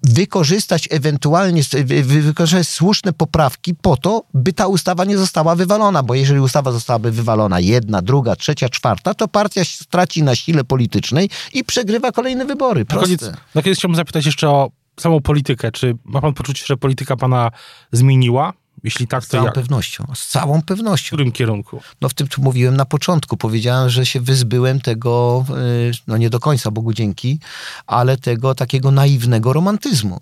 wykorzystać 0.06 0.88
ewentualnie, 0.90 1.62
wykorzystać 2.02 2.68
słuszne 2.68 3.12
poprawki 3.12 3.74
po 3.74 3.96
to, 3.96 4.22
by 4.34 4.52
ta 4.52 4.66
ustawa 4.66 5.04
nie 5.04 5.18
została 5.18 5.56
wywalona, 5.56 6.02
bo 6.02 6.14
jeżeli 6.14 6.40
ustawa 6.40 6.72
zostałaby 6.72 7.10
wywalona 7.10 7.60
jedna, 7.60 8.02
druga, 8.02 8.36
trzecia, 8.36 8.68
czwarta, 8.68 9.14
to 9.14 9.28
partia 9.28 9.64
straci 9.64 10.22
na 10.22 10.34
sile 10.34 10.64
politycznej 10.64 11.30
i 11.52 11.64
przegrywa 11.64 12.12
kolejne 12.12 12.44
wybory. 12.44 12.84
Proste. 12.84 13.12
Na 13.12 13.18
koniec, 13.18 13.38
na 13.54 13.62
koniec 13.62 13.78
chciałbym 13.78 13.96
zapytać 13.96 14.26
jeszcze 14.26 14.48
o 14.48 14.70
samą 15.00 15.20
politykę. 15.20 15.72
Czy 15.72 15.96
ma 16.04 16.20
pan 16.20 16.34
poczucie, 16.34 16.64
że 16.66 16.76
polityka 16.76 17.16
pana 17.16 17.50
zmieniła? 17.92 18.52
Jeśli 18.86 19.06
tak, 19.06 19.20
to 19.22 19.26
Z 19.26 19.30
całą 19.30 19.44
jak? 19.44 19.54
pewnością. 19.54 20.04
Z 20.14 20.26
całą 20.26 20.62
pewnością. 20.62 21.06
W 21.06 21.08
którym 21.08 21.32
kierunku? 21.32 21.80
No 22.00 22.08
w 22.08 22.14
tym, 22.14 22.28
co 22.28 22.42
mówiłem 22.42 22.76
na 22.76 22.84
początku. 22.84 23.36
Powiedziałem, 23.36 23.90
że 23.90 24.06
się 24.06 24.20
wyzbyłem 24.20 24.80
tego, 24.80 25.44
y, 25.50 25.92
no 26.06 26.16
nie 26.16 26.30
do 26.30 26.40
końca, 26.40 26.70
Bogu 26.70 26.92
dzięki, 26.92 27.38
ale 27.86 28.16
tego 28.16 28.54
takiego 28.54 28.90
naiwnego 28.90 29.52
romantyzmu 29.52 30.20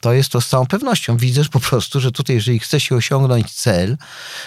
to 0.00 0.12
jest 0.12 0.28
to 0.28 0.40
z 0.40 0.48
całą 0.48 0.66
pewnością. 0.66 1.16
Widzę 1.16 1.44
po 1.44 1.60
prostu, 1.60 2.00
że 2.00 2.12
tutaj, 2.12 2.36
jeżeli 2.36 2.58
chce 2.58 2.80
się 2.80 2.96
osiągnąć 2.96 3.52
cel, 3.52 3.96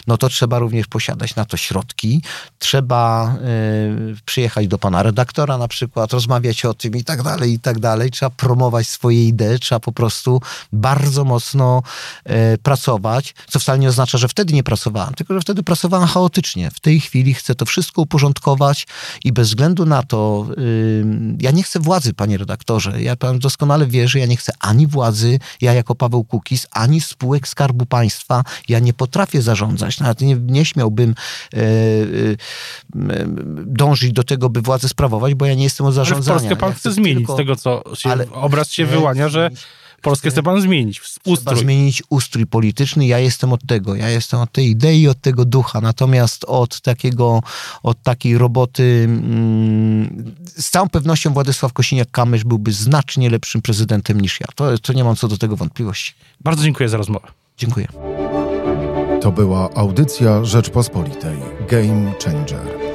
no 0.08 0.18
to 0.18 0.30
trzeba 0.30 0.60
również 0.60 0.88
posiadać 0.88 1.36
na 1.36 1.46
to 1.46 1.58
środki. 1.58 2.22
Trzeba 2.60 3.36
y, 3.36 4.16
przyjechać 4.26 4.68
do 4.68 4.78
pana 4.78 5.04
redaktora 5.04 5.58
na 5.58 5.68
przykład, 5.68 6.14
rozmawiać 6.14 6.66
o 6.66 6.74
tym 6.74 6.96
i 6.96 7.04
tak 7.04 7.24
dalej, 7.24 7.54
i 7.54 7.60
tak 7.60 7.80
dalej. 7.80 8.12
Trzeba 8.12 8.30
promować 8.30 8.88
swoje 8.88 9.28
idee, 9.28 9.60
trzeba 9.60 9.80
po 9.80 9.92
prostu 9.92 10.42
bardzo 10.74 11.24
mocno 11.24 11.84
y, 12.30 12.58
pracować, 12.58 13.36
co 13.50 13.60
wcale 13.60 13.80
nie 13.80 13.90
oznacza, 13.90 14.18
że 14.18 14.28
wtedy 14.28 14.54
nie 14.54 14.64
pracowałem, 14.64 15.14
tylko 15.14 15.34
że 15.34 15.42
wtedy 15.42 15.64
pracowałem 15.64 16.08
chaotycznie. 16.08 16.72
W 16.72 16.80
tej 16.80 17.00
chwili 17.00 17.34
chcę 17.34 17.56
to 17.56 17.66
wszystko 17.66 18.02
uporządkować 18.02 18.88
i 19.24 19.32
bez 19.32 19.50
względu 19.50 19.86
na 19.86 20.04
to, 20.04 20.48
y, 20.58 21.06
ja 21.40 21.52
nie 21.52 21.64
chcę 21.64 21.80
władzy, 21.80 22.14
panie 22.14 22.38
redaktorze. 22.38 23.02
Ja 23.02 23.16
pan 23.16 23.40
doskonale 23.40 23.88
wie, 23.88 24.08
że 24.08 24.20
ja 24.20 24.26
nie 24.26 24.38
chcę 24.38 24.54
ani 24.60 24.88
władzy, 24.88 25.39
ja 25.62 25.74
jako 25.74 25.96
Paweł 25.96 26.24
Kukis, 26.24 26.68
ani 26.72 27.02
spółek 27.02 27.48
Skarbu 27.48 27.86
Państwa 27.86 28.44
ja 28.70 28.80
nie 28.80 28.94
potrafię 28.94 29.42
zarządzać. 29.42 30.00
Nawet 30.00 30.22
nie, 30.22 30.36
nie 30.36 30.66
śmiałbym 30.66 31.16
e, 31.54 31.58
e, 31.58 31.66
dążyć 33.66 34.14
do 34.14 34.24
tego, 34.24 34.50
by 34.50 34.62
władzę 34.62 34.90
sprawować, 34.90 35.34
bo 35.36 35.46
ja 35.46 35.54
nie 35.54 35.64
jestem 35.64 35.86
od 35.86 35.94
zarządzania. 35.94 36.32
Ale 36.32 36.40
w 36.40 36.44
Polskę 36.44 36.56
pan 36.56 36.74
chce 36.74 36.92
zmienić, 36.92 37.18
tylko... 37.18 37.34
z 37.34 37.38
tego 37.38 37.56
co 37.56 37.84
się, 37.96 38.10
ale 38.10 38.32
obraz 38.32 38.72
się 38.72 38.86
wyłania, 38.86 39.30
że 39.30 39.50
Polskę 40.02 40.30
chce 40.30 40.44
pan 40.44 40.62
zmienić. 40.62 41.02
Ustrój. 41.02 41.36
Trzeba 41.36 41.56
zmienić 41.56 42.04
ustrój 42.10 42.46
polityczny. 42.46 43.08
Ja 43.08 43.20
jestem 43.20 43.54
od 43.54 43.66
tego. 43.68 43.96
Ja 43.96 44.10
jestem 44.10 44.40
od 44.40 44.52
tej 44.52 44.70
idei, 44.70 45.08
od 45.08 45.22
tego 45.22 45.46
ducha. 45.46 45.82
Natomiast 45.82 46.46
od 46.48 46.82
takiego, 46.82 47.42
od 47.84 48.04
takiej 48.04 48.38
roboty 48.38 49.02
mm, 49.06 50.36
z 50.46 50.70
całą 50.70 50.90
pewnością 50.90 51.34
Władysław 51.34 51.74
Kosiniak-Kamysz 51.74 52.44
byłby 52.44 52.72
znacznie 52.72 53.30
lepszym 53.30 53.62
prezydentem 53.62 54.22
niż 54.22 54.40
ja. 54.40 54.48
To, 54.56 54.78
to 54.78 54.94
nie 54.94 55.04
mam 55.04 55.16
co 55.16 55.28
do 55.28 55.38
tego 55.38 55.56
wątpliwości. 55.56 56.14
Bardzo 56.42 56.64
dziękuję 56.64 56.90
za 56.90 56.98
rozmowę. 56.98 57.28
Dziękuję. 57.58 57.88
To 59.22 59.32
była 59.32 59.70
audycja 59.76 60.46
Rzeczpospolitej. 60.46 61.38
Game 61.70 62.14
Changer. 62.24 62.89